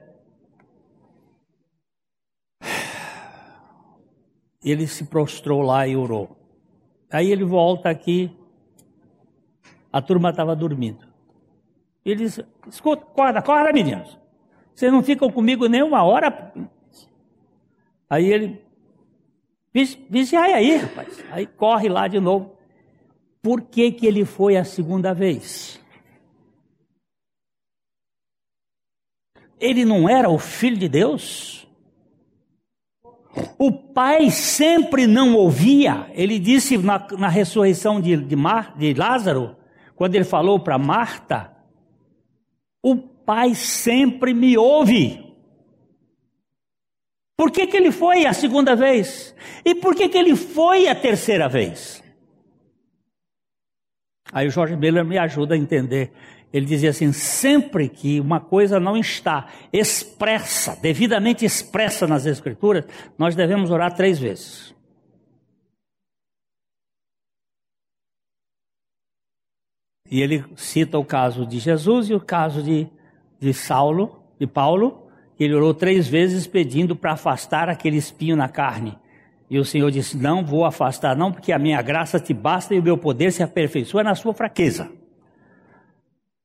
ele 4.63 4.85
se 4.85 5.05
prostrou 5.05 5.61
lá 5.61 5.87
e 5.87 5.95
orou. 5.95 6.37
Aí 7.11 7.31
ele 7.31 7.43
volta 7.43 7.89
aqui, 7.89 8.29
a 9.91 10.01
turma 10.01 10.29
estava 10.29 10.55
dormindo. 10.55 11.07
Ele 12.05 12.23
disse: 12.23 12.45
Escuta, 12.67 13.03
acorda, 13.03 13.39
acorda, 13.39 13.73
meninos. 13.73 14.26
Vocês 14.77 14.91
não 14.91 15.01
ficam 15.01 15.31
comigo 15.31 15.65
nem 15.65 15.81
uma 15.81 16.03
hora. 16.03 16.53
Aí 18.07 18.31
ele 18.31 18.61
vigiai 20.07 20.53
aí, 20.53 20.77
rapaz. 20.77 21.25
Aí 21.31 21.47
corre 21.47 21.89
lá 21.89 22.07
de 22.07 22.19
novo. 22.19 22.55
Por 23.41 23.61
que, 23.61 23.91
que 23.91 24.05
ele 24.05 24.23
foi 24.23 24.55
a 24.55 24.63
segunda 24.63 25.15
vez? 25.15 25.81
Ele 29.59 29.83
não 29.83 30.07
era 30.07 30.29
o 30.29 30.37
filho 30.37 30.77
de 30.77 30.87
Deus? 30.87 31.67
O 33.57 33.71
pai 33.71 34.29
sempre 34.29 35.07
não 35.07 35.33
ouvia. 35.33 36.05
Ele 36.13 36.37
disse 36.37 36.77
na, 36.77 37.03
na 37.17 37.29
ressurreição 37.29 37.99
de, 37.99 38.15
de, 38.15 38.35
Mar, 38.35 38.77
de 38.77 38.93
Lázaro, 38.93 39.55
quando 39.95 40.13
ele 40.13 40.23
falou 40.23 40.59
para 40.59 40.77
Marta: 40.77 41.51
O 42.83 43.16
pai 43.27 43.53
sempre 43.53 44.33
me 44.33 44.57
ouve. 44.57 45.23
Por 47.37 47.51
que, 47.51 47.67
que 47.67 47.77
ele 47.77 47.91
foi 47.91 48.25
a 48.25 48.33
segunda 48.33 48.75
vez? 48.75 49.35
E 49.63 49.75
por 49.75 49.93
que, 49.93 50.09
que 50.09 50.17
ele 50.17 50.35
foi 50.35 50.87
a 50.87 50.95
terceira 50.95 51.47
vez? 51.47 52.01
Aí 54.33 54.47
o 54.47 54.51
Jorge 54.51 54.75
Miller 54.75 55.05
me 55.05 55.19
ajuda 55.19 55.53
a 55.53 55.57
entender 55.57 56.11
ele 56.51 56.65
dizia 56.65 56.91
assim: 56.91 57.11
sempre 57.11 57.89
que 57.89 58.19
uma 58.19 58.39
coisa 58.39 58.79
não 58.79 58.95
está 58.95 59.51
expressa, 59.71 60.75
devidamente 60.75 61.45
expressa 61.45 62.07
nas 62.07 62.25
Escrituras, 62.25 62.85
nós 63.17 63.35
devemos 63.35 63.69
orar 63.69 63.95
três 63.95 64.17
vezes. 64.17 64.75
E 70.09 70.21
ele 70.21 70.45
cita 70.55 70.97
o 70.97 71.03
caso 71.03 71.45
de 71.45 71.59
Jesus 71.59 72.09
e 72.09 72.13
o 72.13 72.19
caso 72.19 72.63
de, 72.63 72.87
de 73.39 73.53
Saulo, 73.53 74.23
de 74.39 74.47
Paulo, 74.47 75.07
ele 75.39 75.53
orou 75.53 75.73
três 75.73 76.07
vezes 76.07 76.47
pedindo 76.47 76.95
para 76.95 77.13
afastar 77.13 77.69
aquele 77.69 77.97
espinho 77.97 78.35
na 78.35 78.49
carne. 78.49 78.97
E 79.49 79.59
o 79.59 79.65
Senhor 79.65 79.89
disse: 79.91 80.17
Não 80.17 80.43
vou 80.43 80.65
afastar, 80.65 81.15
não, 81.15 81.31
porque 81.31 81.51
a 81.51 81.59
minha 81.59 81.81
graça 81.81 82.19
te 82.19 82.33
basta 82.33 82.73
e 82.73 82.79
o 82.79 82.83
meu 82.83 82.97
poder 82.97 83.31
se 83.31 83.43
aperfeiçoa 83.43 84.03
na 84.03 84.15
sua 84.15 84.33
fraqueza. 84.33 84.91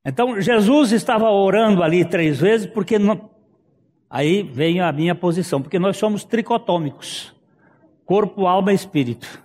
Então 0.05 0.39
Jesus 0.39 0.91
estava 0.91 1.29
orando 1.29 1.81
ali 1.81 2.05
três 2.05 2.39
vezes, 2.39 2.67
porque 2.67 2.99
não... 2.99 3.29
aí 4.09 4.43
vem 4.43 4.79
a 4.79 4.91
minha 4.91 5.15
posição, 5.15 5.61
porque 5.61 5.79
nós 5.79 5.97
somos 5.97 6.23
tricotômicos 6.23 7.33
corpo, 8.05 8.45
alma 8.45 8.71
e 8.71 8.75
espírito. 8.75 9.41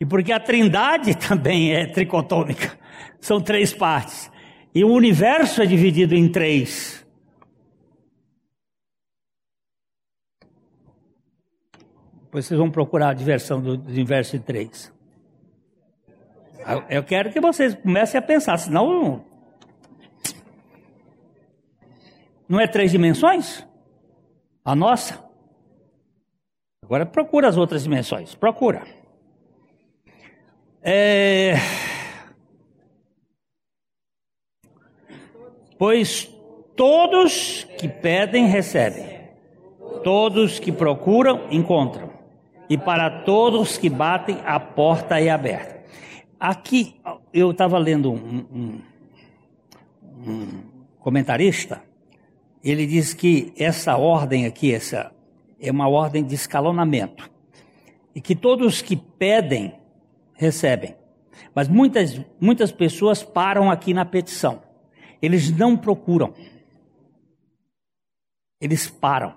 E 0.00 0.06
porque 0.06 0.32
a 0.32 0.40
trindade 0.40 1.14
também 1.28 1.72
é 1.72 1.86
tricotômica, 1.86 2.78
são 3.20 3.40
três 3.40 3.72
partes. 3.72 4.30
E 4.74 4.84
o 4.84 4.88
universo 4.88 5.62
é 5.62 5.66
dividido 5.66 6.14
em 6.14 6.30
três. 6.30 7.06
Depois 12.24 12.46
vocês 12.46 12.58
vão 12.58 12.70
procurar 12.70 13.10
a 13.10 13.14
diversão 13.14 13.60
do, 13.60 13.76
do 13.76 13.90
universo 13.90 14.36
em 14.36 14.40
três. 14.40 14.90
Eu 16.88 17.04
quero 17.04 17.30
que 17.30 17.40
vocês 17.40 17.74
comecem 17.74 18.18
a 18.18 18.22
pensar, 18.22 18.56
senão. 18.56 19.24
Não 22.48 22.58
é 22.58 22.66
três 22.66 22.90
dimensões? 22.90 23.66
A 24.64 24.74
nossa? 24.74 25.22
Agora 26.82 27.04
procura 27.04 27.48
as 27.48 27.56
outras 27.56 27.82
dimensões. 27.82 28.34
Procura. 28.34 28.82
É... 30.82 31.54
Pois 35.82 36.32
todos 36.76 37.66
que 37.76 37.88
pedem, 37.88 38.46
recebem. 38.46 39.04
Todos 40.04 40.60
que 40.60 40.70
procuram, 40.70 41.48
encontram. 41.50 42.08
E 42.70 42.78
para 42.78 43.24
todos 43.24 43.78
que 43.78 43.90
batem, 43.90 44.38
a 44.44 44.60
porta 44.60 45.20
é 45.20 45.28
aberta. 45.28 45.82
Aqui, 46.38 46.94
eu 47.34 47.50
estava 47.50 47.78
lendo 47.78 48.12
um, 48.12 48.46
um, 48.54 48.80
um 50.24 50.62
comentarista, 51.00 51.82
ele 52.62 52.86
diz 52.86 53.12
que 53.12 53.52
essa 53.58 53.96
ordem 53.96 54.46
aqui, 54.46 54.72
essa 54.72 55.10
é 55.60 55.72
uma 55.72 55.88
ordem 55.88 56.22
de 56.22 56.36
escalonamento. 56.36 57.28
E 58.14 58.20
que 58.20 58.36
todos 58.36 58.80
que 58.80 58.94
pedem, 58.94 59.74
recebem. 60.34 60.94
Mas 61.52 61.66
muitas, 61.66 62.20
muitas 62.40 62.70
pessoas 62.70 63.24
param 63.24 63.68
aqui 63.68 63.92
na 63.92 64.04
petição. 64.04 64.70
Eles 65.22 65.50
não 65.50 65.76
procuram. 65.76 66.34
Eles 68.60 68.90
param. 68.90 69.34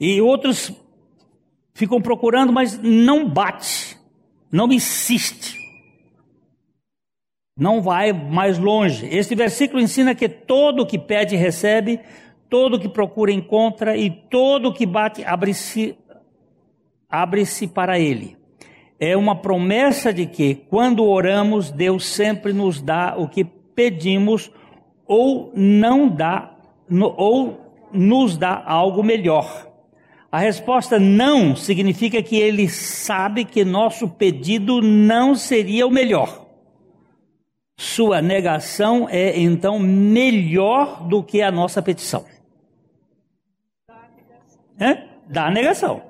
E 0.00 0.20
outros 0.20 0.72
ficam 1.74 2.00
procurando, 2.00 2.52
mas 2.52 2.78
não 2.78 3.28
bate, 3.28 3.98
não 4.50 4.72
insiste 4.72 5.66
não 7.56 7.80
vai 7.80 8.12
mais 8.12 8.58
longe. 8.58 9.06
Este 9.06 9.34
versículo 9.34 9.80
ensina 9.80 10.14
que 10.14 10.28
todo 10.28 10.86
que 10.86 10.98
pede 10.98 11.34
recebe, 11.36 12.00
todo 12.50 12.78
que 12.78 12.88
procura 12.88 13.32
encontra 13.32 13.96
e 13.96 14.10
todo 14.10 14.74
que 14.74 14.84
bate 14.84 15.24
abre-se 15.24 15.96
abre-se 17.08 17.66
para 17.66 17.98
ele. 17.98 18.36
É 18.98 19.16
uma 19.16 19.36
promessa 19.36 20.12
de 20.12 20.26
que 20.26 20.54
quando 20.54 21.04
oramos, 21.04 21.70
Deus 21.70 22.06
sempre 22.06 22.52
nos 22.52 22.80
dá 22.80 23.14
o 23.16 23.28
que 23.28 23.44
pedimos 23.44 24.50
ou 25.06 25.52
não 25.54 26.08
dá 26.08 26.56
ou 27.16 27.60
nos 27.92 28.36
dá 28.36 28.62
algo 28.64 29.02
melhor. 29.02 29.66
A 30.30 30.38
resposta 30.38 30.98
não 30.98 31.54
significa 31.54 32.22
que 32.22 32.36
ele 32.36 32.68
sabe 32.68 33.44
que 33.44 33.64
nosso 33.64 34.08
pedido 34.08 34.82
não 34.82 35.34
seria 35.34 35.86
o 35.86 35.90
melhor. 35.90 36.46
Sua 37.78 38.22
negação 38.22 39.06
é 39.08 39.38
então 39.38 39.78
melhor 39.78 41.06
do 41.06 41.22
que 41.22 41.42
a 41.42 41.50
nossa 41.50 41.82
petição. 41.82 42.24
Da 45.28 45.50
negação. 45.50 46.02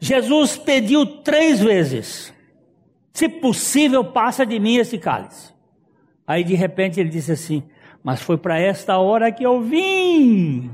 Jesus 0.00 0.56
pediu 0.56 1.06
três 1.22 1.60
vezes: 1.60 2.32
se 3.12 3.28
possível, 3.28 4.04
passa 4.04 4.44
de 4.44 4.58
mim 4.58 4.76
esse 4.76 4.98
cálice. 4.98 5.54
Aí 6.26 6.44
de 6.44 6.54
repente 6.54 7.00
ele 7.00 7.08
disse 7.08 7.32
assim: 7.32 7.62
Mas 8.02 8.20
foi 8.20 8.36
para 8.36 8.58
esta 8.58 8.98
hora 8.98 9.32
que 9.32 9.44
eu 9.44 9.60
vim. 9.62 10.70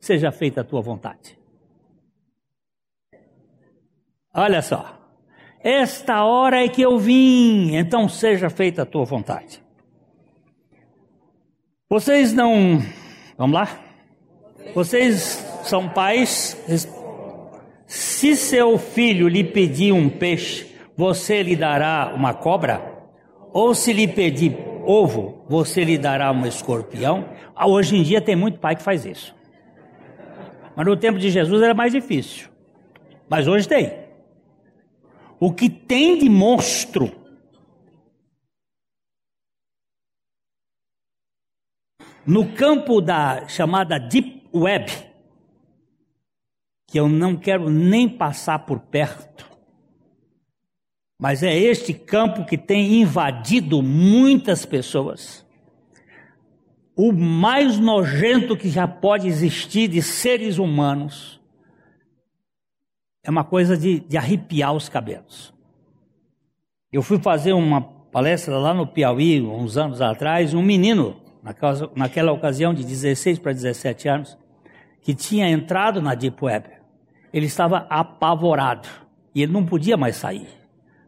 Seja 0.00 0.32
feita 0.32 0.62
a 0.62 0.64
tua 0.64 0.80
vontade. 0.80 1.38
Olha 4.34 4.60
só. 4.60 4.98
Esta 5.60 6.24
hora 6.24 6.62
é 6.62 6.68
que 6.68 6.82
eu 6.82 6.98
vim, 6.98 7.74
então 7.74 8.06
seja 8.06 8.50
feita 8.50 8.82
a 8.82 8.86
tua 8.86 9.04
vontade. 9.04 9.62
Vocês 11.88 12.32
não. 12.32 12.82
Vamos 13.38 13.54
lá? 13.54 13.80
Vocês 14.74 15.42
são 15.62 15.88
pais. 15.88 16.56
Se 17.86 18.36
seu 18.36 18.78
filho 18.78 19.28
lhe 19.28 19.44
pedir 19.44 19.92
um 19.92 20.08
peixe, 20.08 20.74
você 20.96 21.42
lhe 21.42 21.56
dará 21.56 22.12
uma 22.14 22.32
cobra? 22.32 22.92
Ou 23.52 23.74
se 23.74 23.92
lhe 23.92 24.08
pedir 24.08 24.56
ovo, 24.84 25.44
você 25.48 25.84
lhe 25.84 25.98
dará 25.98 26.32
um 26.32 26.46
escorpião? 26.46 27.28
Ah, 27.54 27.68
hoje 27.68 27.96
em 27.96 28.02
dia 28.02 28.20
tem 28.20 28.34
muito 28.34 28.58
pai 28.58 28.76
que 28.76 28.82
faz 28.82 29.04
isso. 29.04 29.34
Mas 30.74 30.86
no 30.86 30.96
tempo 30.96 31.18
de 31.18 31.30
Jesus 31.30 31.62
era 31.62 31.74
mais 31.74 31.92
difícil. 31.92 32.48
Mas 33.28 33.46
hoje 33.46 33.68
tem 33.68 34.04
o 35.38 35.52
que 35.52 35.68
tem 35.68 36.18
de 36.18 36.28
monstro. 36.28 37.12
No 42.26 42.52
campo 42.52 43.02
da 43.02 43.46
chamada 43.46 43.98
Deep 43.98 44.48
Web, 44.54 44.90
que 46.94 47.00
eu 47.00 47.08
não 47.08 47.34
quero 47.34 47.68
nem 47.68 48.08
passar 48.08 48.60
por 48.60 48.78
perto, 48.78 49.50
mas 51.20 51.42
é 51.42 51.52
este 51.52 51.92
campo 51.92 52.44
que 52.44 52.56
tem 52.56 53.00
invadido 53.00 53.82
muitas 53.82 54.64
pessoas. 54.64 55.44
O 56.94 57.12
mais 57.12 57.80
nojento 57.80 58.56
que 58.56 58.70
já 58.70 58.86
pode 58.86 59.26
existir 59.26 59.88
de 59.88 60.00
seres 60.00 60.56
humanos 60.56 61.40
é 63.24 63.28
uma 63.28 63.42
coisa 63.42 63.76
de, 63.76 63.98
de 63.98 64.16
arrepiar 64.16 64.72
os 64.72 64.88
cabelos. 64.88 65.52
Eu 66.92 67.02
fui 67.02 67.18
fazer 67.18 67.54
uma 67.54 67.82
palestra 67.82 68.56
lá 68.56 68.72
no 68.72 68.86
Piauí, 68.86 69.42
uns 69.42 69.76
anos 69.76 70.00
atrás, 70.00 70.54
um 70.54 70.62
menino, 70.62 71.20
naquela, 71.42 71.90
naquela 71.96 72.30
ocasião 72.30 72.72
de 72.72 72.84
16 72.84 73.40
para 73.40 73.52
17 73.52 74.08
anos, 74.08 74.38
que 75.02 75.12
tinha 75.12 75.50
entrado 75.50 76.00
na 76.00 76.14
Deep 76.14 76.44
Web. 76.44 76.83
Ele 77.34 77.46
estava 77.46 77.78
apavorado 77.90 78.88
e 79.34 79.42
ele 79.42 79.52
não 79.52 79.66
podia 79.66 79.96
mais 79.96 80.14
sair, 80.14 80.46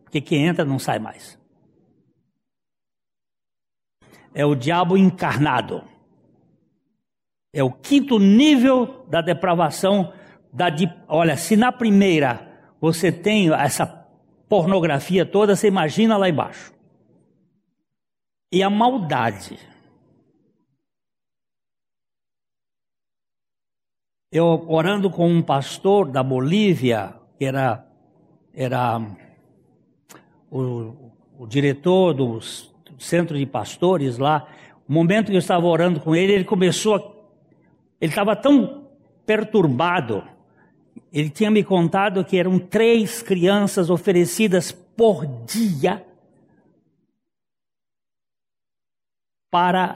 porque 0.03 0.21
quem 0.21 0.45
entra 0.45 0.65
não 0.65 0.77
sai 0.77 0.99
mais. 0.99 1.39
É 4.35 4.45
o 4.45 4.57
diabo 4.57 4.97
encarnado. 4.97 5.85
É 7.55 7.63
o 7.63 7.71
quinto 7.71 8.19
nível 8.19 9.07
da 9.09 9.21
depravação 9.21 10.13
da 10.53 10.67
olha, 11.07 11.37
se 11.37 11.57
na 11.57 11.71
primeira 11.71 12.61
você 12.81 13.13
tem 13.13 13.53
essa 13.55 13.87
pornografia 14.49 15.25
toda, 15.25 15.55
você 15.55 15.69
imagina 15.69 16.17
lá 16.17 16.29
embaixo. 16.29 16.75
E 18.53 18.65
a 18.65 18.69
maldade. 18.69 19.57
Eu 24.31 24.65
orando 24.69 25.11
com 25.11 25.29
um 25.29 25.43
pastor 25.43 26.11
da 26.11 26.23
Bolívia, 26.23 27.15
que 27.39 27.45
era, 27.45 27.87
era 28.53 29.01
o, 30.51 31.13
o 31.39 31.47
diretor 31.47 32.13
do, 32.13 32.39
do 32.39 33.03
centro 33.03 33.39
de 33.39 33.47
pastores 33.47 34.19
lá, 34.19 34.47
o 34.89 34.93
momento 34.93 35.27
que 35.27 35.35
eu 35.35 35.39
estava 35.39 35.67
orando 35.67 36.01
com 36.01 36.15
ele, 36.15 36.33
ele 36.33 36.45
começou 36.45 36.97
a, 36.97 37.03
ele 38.01 38.13
estava 38.13 38.35
tão 38.37 38.89
perturbado 39.25 40.23
ele 41.13 41.31
tinha 41.31 41.51
me 41.51 41.65
contado 41.65 42.25
que 42.25 42.37
eram 42.37 42.59
três 42.59 43.23
crianças 43.23 43.91
oferecidas 43.91 44.73
por 44.73 45.27
dia 45.47 46.05
para 49.51 49.95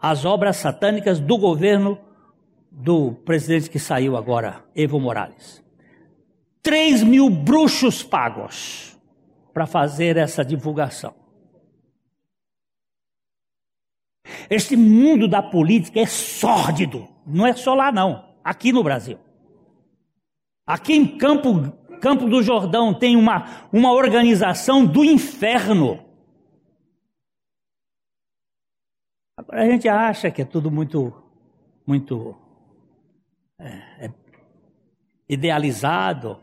as 0.00 0.24
obras 0.24 0.56
satânicas 0.56 1.18
do 1.18 1.36
governo 1.36 1.98
do 2.70 3.12
presidente 3.12 3.68
que 3.68 3.78
saiu 3.78 4.16
agora, 4.16 4.64
Evo 4.74 5.00
Morales. 5.00 5.62
Três 6.62 7.02
mil 7.02 7.28
bruxos 7.28 8.02
pagos 8.02 8.98
para 9.52 9.66
fazer 9.66 10.16
essa 10.16 10.44
divulgação. 10.44 11.14
Este 14.48 14.76
mundo 14.76 15.26
da 15.26 15.42
política 15.42 16.00
é 16.00 16.06
sórdido, 16.06 17.08
não 17.26 17.46
é 17.46 17.52
só 17.52 17.74
lá 17.74 17.90
não, 17.90 18.34
aqui 18.44 18.72
no 18.72 18.82
Brasil. 18.82 19.18
Aqui 20.66 20.94
em 20.94 21.18
Campo 21.18 21.72
Campo 22.00 22.26
do 22.26 22.42
Jordão 22.42 22.94
tem 22.94 23.14
uma, 23.14 23.68
uma 23.70 23.92
organização 23.92 24.86
do 24.86 25.04
inferno. 25.04 26.02
Agora 29.36 29.62
a 29.62 29.70
gente 29.70 29.86
acha 29.86 30.30
que 30.30 30.42
é 30.42 30.44
tudo 30.44 30.70
muito, 30.70 31.12
muito 31.86 32.34
é, 33.60 34.06
é 34.06 34.12
idealizado. 35.28 36.40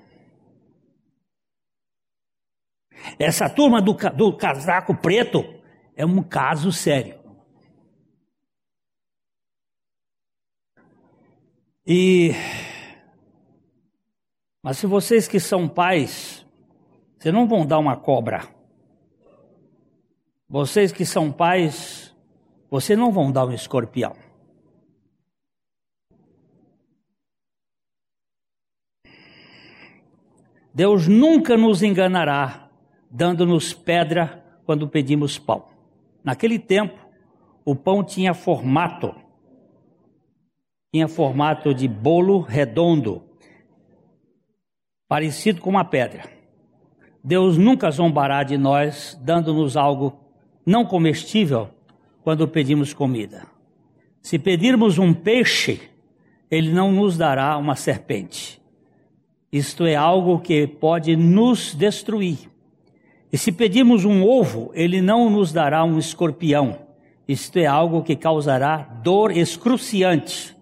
Essa 3.19 3.49
turma 3.49 3.81
do, 3.81 3.93
do 3.93 4.35
casaco 4.35 4.95
preto 4.95 5.43
é 5.95 6.05
um 6.05 6.21
caso 6.23 6.71
sério. 6.71 7.17
E 11.85 12.31
mas 14.67 14.77
se 14.79 14.85
vocês 14.85 15.29
que 15.29 15.39
são 15.39 15.65
pais, 15.65 16.45
vocês 17.17 17.33
não 17.33 17.47
vão 17.47 17.65
dar 17.65 17.79
uma 17.79 17.95
cobra. 17.95 18.45
Vocês 20.49 20.91
que 20.91 21.05
são 21.05 21.31
pais, 21.31 22.13
vocês 22.69 22.99
não 22.99 23.09
vão 23.09 23.31
dar 23.31 23.45
um 23.45 23.53
escorpião. 23.53 24.26
Deus 30.77 31.07
nunca 31.07 31.57
nos 31.57 31.81
enganará, 31.81 32.69
dando-nos 33.09 33.73
pedra 33.73 34.45
quando 34.63 34.87
pedimos 34.87 35.39
pão. 35.39 35.65
Naquele 36.23 36.59
tempo, 36.59 37.03
o 37.65 37.75
pão 37.75 38.03
tinha 38.03 38.31
formato, 38.35 39.15
tinha 40.93 41.07
formato 41.07 41.73
de 41.73 41.87
bolo 41.87 42.41
redondo, 42.41 43.23
parecido 45.07 45.61
com 45.61 45.71
uma 45.71 45.83
pedra. 45.83 46.25
Deus 47.23 47.57
nunca 47.57 47.89
zombará 47.89 48.43
de 48.43 48.55
nós, 48.55 49.19
dando-nos 49.19 49.75
algo 49.75 50.19
não 50.63 50.85
comestível 50.85 51.71
quando 52.21 52.47
pedimos 52.47 52.93
comida. 52.93 53.47
Se 54.21 54.37
pedirmos 54.37 54.99
um 54.99 55.11
peixe, 55.11 55.81
ele 56.51 56.71
não 56.71 56.91
nos 56.91 57.17
dará 57.17 57.57
uma 57.57 57.75
serpente. 57.75 58.56
Isto 59.51 59.85
é 59.85 59.95
algo 59.95 60.39
que 60.39 60.67
pode 60.67 61.15
nos 61.15 61.73
destruir. 61.73 62.49
E 63.31 63.37
se 63.37 63.51
pedirmos 63.51 64.05
um 64.05 64.23
ovo, 64.23 64.71
ele 64.73 65.01
não 65.01 65.29
nos 65.29 65.51
dará 65.51 65.83
um 65.83 65.97
escorpião. 65.97 66.79
Isto 67.27 67.59
é 67.59 67.65
algo 67.65 68.03
que 68.03 68.15
causará 68.15 68.77
dor 68.77 69.31
excruciante. 69.31 70.55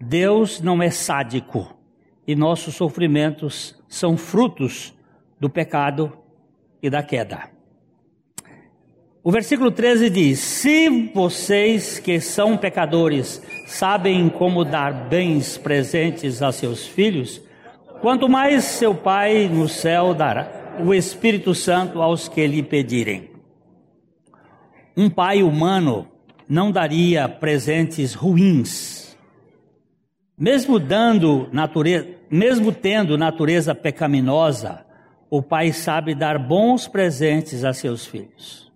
Deus 0.00 0.60
não 0.60 0.82
é 0.82 0.90
sádico 0.90 1.76
e 2.26 2.34
nossos 2.34 2.74
sofrimentos 2.74 3.76
são 3.88 4.16
frutos 4.16 4.94
do 5.38 5.50
pecado 5.50 6.12
e 6.82 6.88
da 6.88 7.02
queda. 7.02 7.50
O 9.22 9.30
versículo 9.30 9.70
13 9.70 10.08
diz: 10.08 10.38
Se 10.38 10.88
vocês 11.14 11.98
que 11.98 12.20
são 12.20 12.56
pecadores 12.56 13.42
sabem 13.66 14.28
como 14.28 14.64
dar 14.64 15.08
bens 15.08 15.58
presentes 15.58 16.40
a 16.42 16.50
seus 16.50 16.86
filhos, 16.86 17.42
quanto 18.00 18.28
mais 18.28 18.64
seu 18.64 18.94
Pai 18.94 19.48
no 19.48 19.68
céu 19.68 20.14
dará 20.14 20.76
o 20.84 20.94
Espírito 20.94 21.54
Santo 21.54 22.00
aos 22.00 22.28
que 22.28 22.46
lhe 22.46 22.62
pedirem. 22.62 23.30
Um 24.96 25.08
pai 25.08 25.42
humano 25.42 26.08
não 26.48 26.72
daria 26.72 27.28
presentes 27.28 28.14
ruins, 28.14 29.16
mesmo 30.36 30.78
dando 30.78 31.48
natureza, 31.52 32.08
mesmo 32.30 32.72
tendo 32.72 33.16
natureza 33.16 33.74
pecaminosa, 33.74 34.84
o 35.28 35.42
pai 35.42 35.72
sabe 35.72 36.14
dar 36.14 36.38
bons 36.38 36.88
presentes 36.88 37.64
a 37.64 37.72
seus 37.72 38.06
filhos. 38.06 38.70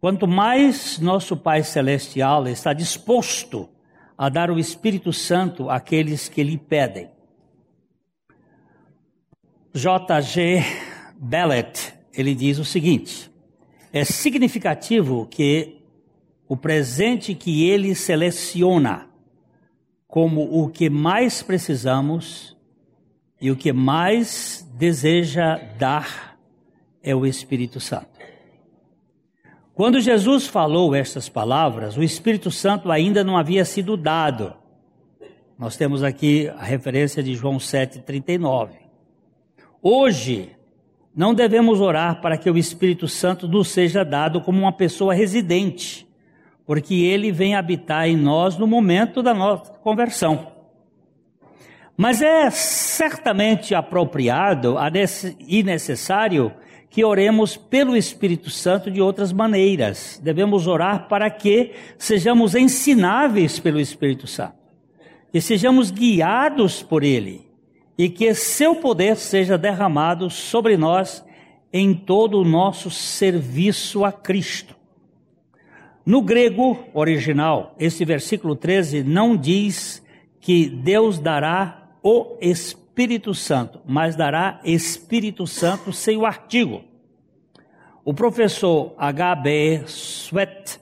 Quanto 0.00 0.28
mais 0.28 0.98
nosso 1.00 1.36
Pai 1.36 1.62
Celestial 1.64 2.46
está 2.46 2.72
disposto 2.72 3.68
a 4.16 4.28
dar 4.28 4.50
o 4.50 4.58
Espírito 4.58 5.12
Santo 5.12 5.68
àqueles 5.68 6.28
que 6.28 6.42
lhe 6.42 6.56
pedem. 6.56 7.10
J.G. 9.72 10.62
Bellet, 11.18 11.94
ele 12.12 12.34
diz 12.34 12.58
o 12.58 12.64
seguinte: 12.64 13.30
é 13.92 14.04
significativo 14.04 15.26
que 15.30 15.78
o 16.48 16.56
presente 16.56 17.34
que 17.34 17.68
ele 17.68 17.94
seleciona 17.94 19.06
como 20.06 20.62
o 20.62 20.68
que 20.70 20.88
mais 20.88 21.42
precisamos 21.42 22.56
e 23.40 23.50
o 23.50 23.56
que 23.56 23.72
mais 23.72 24.66
deseja 24.74 25.58
dar 25.78 26.38
é 27.02 27.14
o 27.14 27.26
Espírito 27.26 27.78
Santo. 27.78 28.18
Quando 29.74 30.00
Jesus 30.00 30.46
falou 30.46 30.94
estas 30.94 31.28
palavras, 31.28 31.96
o 31.96 32.02
Espírito 32.02 32.50
Santo 32.50 32.90
ainda 32.90 33.22
não 33.22 33.36
havia 33.36 33.64
sido 33.64 33.96
dado. 33.96 34.54
Nós 35.56 35.76
temos 35.76 36.02
aqui 36.02 36.48
a 36.48 36.64
referência 36.64 37.22
de 37.22 37.34
João 37.34 37.58
7,39. 37.58 38.87
Hoje, 39.82 40.50
não 41.14 41.32
devemos 41.32 41.80
orar 41.80 42.20
para 42.20 42.36
que 42.36 42.50
o 42.50 42.58
Espírito 42.58 43.06
Santo 43.06 43.46
nos 43.46 43.68
seja 43.68 44.04
dado 44.04 44.40
como 44.40 44.58
uma 44.58 44.72
pessoa 44.72 45.14
residente, 45.14 46.06
porque 46.66 46.94
ele 46.94 47.30
vem 47.30 47.54
habitar 47.54 48.08
em 48.08 48.16
nós 48.16 48.56
no 48.56 48.66
momento 48.66 49.22
da 49.22 49.32
nossa 49.32 49.72
conversão. 49.74 50.52
Mas 51.96 52.22
é 52.22 52.50
certamente 52.50 53.74
apropriado 53.74 54.76
e 55.46 55.62
necessário 55.62 56.52
que 56.90 57.04
oremos 57.04 57.56
pelo 57.56 57.96
Espírito 57.96 58.50
Santo 58.50 58.90
de 58.90 59.00
outras 59.00 59.32
maneiras. 59.32 60.20
Devemos 60.22 60.66
orar 60.66 61.08
para 61.08 61.30
que 61.30 61.72
sejamos 61.96 62.54
ensináveis 62.56 63.60
pelo 63.60 63.78
Espírito 63.78 64.26
Santo, 64.26 64.54
que 65.32 65.40
sejamos 65.40 65.90
guiados 65.92 66.82
por 66.82 67.04
Ele 67.04 67.47
e 67.98 68.08
que 68.08 68.32
seu 68.32 68.76
poder 68.76 69.16
seja 69.16 69.58
derramado 69.58 70.30
sobre 70.30 70.76
nós 70.76 71.24
em 71.72 71.92
todo 71.92 72.38
o 72.38 72.44
nosso 72.44 72.90
serviço 72.90 74.04
a 74.04 74.12
Cristo. 74.12 74.76
No 76.06 76.22
grego 76.22 76.78
original, 76.94 77.74
esse 77.78 78.04
versículo 78.04 78.56
13 78.56 79.02
não 79.02 79.36
diz 79.36 80.02
que 80.40 80.66
Deus 80.66 81.18
dará 81.18 81.90
o 82.02 82.38
Espírito 82.40 83.34
Santo, 83.34 83.80
mas 83.84 84.16
dará 84.16 84.60
Espírito 84.64 85.46
Santo 85.46 85.92
sem 85.92 86.16
o 86.16 86.24
artigo. 86.24 86.82
O 88.04 88.14
professor 88.14 88.94
H.B. 88.96 89.82
Sweat, 89.86 90.80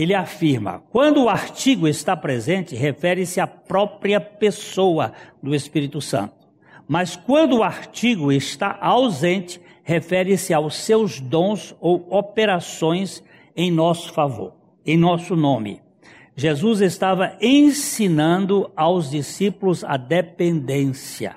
ele 0.00 0.14
afirma, 0.14 0.82
quando 0.90 1.24
o 1.24 1.28
artigo 1.28 1.86
está 1.86 2.16
presente, 2.16 2.74
refere-se 2.74 3.38
à 3.38 3.46
própria 3.46 4.18
pessoa 4.18 5.12
do 5.42 5.54
Espírito 5.54 6.00
Santo. 6.00 6.34
Mas 6.88 7.16
quando 7.16 7.58
o 7.58 7.62
artigo 7.62 8.32
está 8.32 8.78
ausente, 8.80 9.60
refere-se 9.82 10.54
aos 10.54 10.74
seus 10.76 11.20
dons 11.20 11.76
ou 11.82 12.06
operações 12.08 13.22
em 13.54 13.70
nosso 13.70 14.10
favor, 14.14 14.54
em 14.86 14.96
nosso 14.96 15.36
nome. 15.36 15.82
Jesus 16.34 16.80
estava 16.80 17.36
ensinando 17.38 18.70
aos 18.74 19.10
discípulos 19.10 19.84
a 19.84 19.98
dependência. 19.98 21.36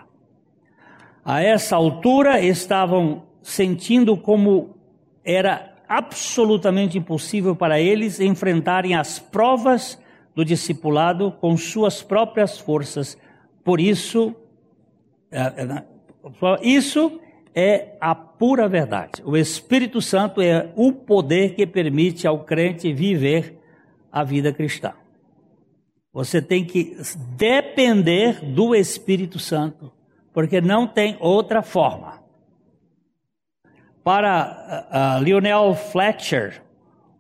A 1.25 1.43
essa 1.43 1.75
altura 1.75 2.39
estavam 2.39 3.23
sentindo 3.41 4.15
como 4.15 4.77
era 5.25 5.72
absolutamente 5.97 6.97
impossível 6.97 7.55
para 7.55 7.79
eles 7.79 8.19
enfrentarem 8.19 8.95
as 8.95 9.19
provas 9.19 10.01
do 10.35 10.43
discipulado 10.43 11.31
com 11.39 11.55
suas 11.55 12.01
próprias 12.01 12.57
forças. 12.57 13.17
Por 13.63 13.79
isso, 13.79 14.35
é, 15.31 15.41
é, 15.41 15.85
isso 16.63 17.19
é 17.53 17.95
a 18.01 18.15
pura 18.15 18.67
verdade. 18.67 19.21
O 19.23 19.37
Espírito 19.37 20.01
Santo 20.01 20.41
é 20.41 20.71
o 20.75 20.91
poder 20.91 21.53
que 21.53 21.67
permite 21.67 22.25
ao 22.25 22.43
crente 22.43 22.91
viver 22.91 23.59
a 24.11 24.23
vida 24.23 24.51
cristã. 24.51 24.93
Você 26.11 26.41
tem 26.41 26.65
que 26.65 26.97
depender 27.37 28.43
do 28.43 28.73
Espírito 28.73 29.37
Santo, 29.37 29.91
porque 30.33 30.59
não 30.59 30.87
tem 30.87 31.17
outra 31.19 31.61
forma. 31.61 32.22
Para 34.03 35.17
uh, 35.19 35.23
Lionel 35.23 35.73
Fletcher, 35.75 36.61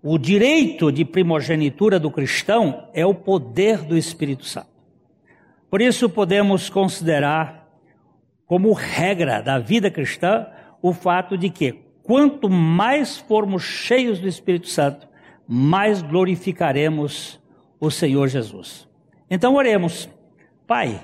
o 0.01 0.17
direito 0.17 0.91
de 0.91 1.05
primogenitura 1.05 1.99
do 1.99 2.11
cristão 2.11 2.89
é 2.93 3.05
o 3.05 3.13
poder 3.13 3.83
do 3.83 3.97
Espírito 3.97 4.45
Santo. 4.45 4.67
Por 5.69 5.81
isso, 5.81 6.09
podemos 6.09 6.69
considerar 6.69 7.67
como 8.45 8.73
regra 8.73 9.41
da 9.41 9.57
vida 9.57 9.89
cristã 9.89 10.45
o 10.81 10.93
fato 10.93 11.37
de 11.37 11.49
que 11.49 11.71
quanto 12.03 12.49
mais 12.49 13.17
formos 13.17 13.63
cheios 13.63 14.19
do 14.19 14.27
Espírito 14.27 14.67
Santo, 14.67 15.07
mais 15.47 16.01
glorificaremos 16.01 17.39
o 17.79 17.89
Senhor 17.89 18.27
Jesus. 18.27 18.87
Então 19.29 19.55
oremos. 19.55 20.09
Pai, 20.67 21.01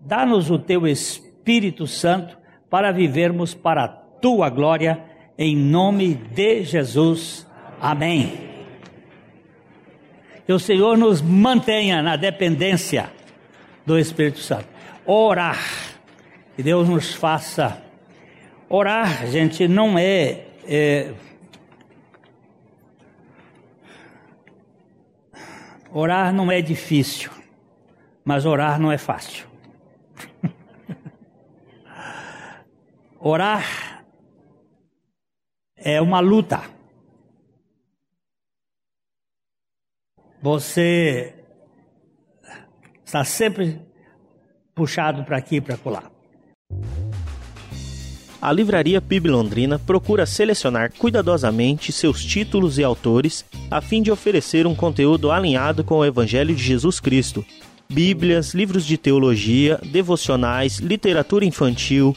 dá-nos 0.00 0.50
o 0.50 0.58
teu 0.58 0.86
Espírito 0.86 1.86
Santo 1.86 2.38
para 2.70 2.92
vivermos 2.92 3.54
para 3.54 3.84
a 3.84 3.88
tua 3.88 4.48
glória, 4.48 5.04
em 5.38 5.56
nome 5.56 6.14
de 6.14 6.64
Jesus. 6.64 7.46
Amém. 7.80 8.48
Que 10.44 10.52
o 10.52 10.58
Senhor 10.58 10.98
nos 10.98 11.22
mantenha 11.22 12.02
na 12.02 12.16
dependência 12.16 13.10
do 13.86 13.98
Espírito 13.98 14.40
Santo. 14.40 14.66
Orar. 15.06 15.58
Que 16.56 16.62
Deus 16.62 16.88
nos 16.88 17.14
faça. 17.14 17.80
Orar, 18.68 19.26
gente, 19.28 19.68
não 19.68 19.96
é, 19.96 20.46
é 20.66 21.14
Orar 25.90 26.34
não 26.34 26.52
é 26.52 26.60
difícil, 26.60 27.30
mas 28.22 28.44
orar 28.44 28.78
não 28.78 28.92
é 28.92 28.98
fácil. 28.98 29.46
orar 33.18 33.87
é 35.78 36.00
uma 36.00 36.20
luta. 36.20 36.62
Você 40.40 41.34
está 43.04 43.24
sempre 43.24 43.80
puxado 44.74 45.24
para 45.24 45.38
aqui 45.38 45.56
e 45.56 45.60
para 45.60 45.78
lá. 45.86 46.10
A 48.40 48.52
Livraria 48.52 49.00
PIB 49.00 49.28
Londrina 49.28 49.80
procura 49.80 50.24
selecionar 50.24 50.92
cuidadosamente 50.96 51.90
seus 51.90 52.24
títulos 52.24 52.78
e 52.78 52.84
autores 52.84 53.44
a 53.68 53.80
fim 53.80 54.00
de 54.00 54.12
oferecer 54.12 54.64
um 54.64 54.76
conteúdo 54.76 55.32
alinhado 55.32 55.82
com 55.82 55.98
o 55.98 56.04
Evangelho 56.04 56.54
de 56.54 56.62
Jesus 56.62 57.00
Cristo. 57.00 57.44
Bíblias, 57.90 58.54
livros 58.54 58.86
de 58.86 58.96
teologia, 58.96 59.80
devocionais, 59.82 60.78
literatura 60.78 61.44
infantil, 61.44 62.16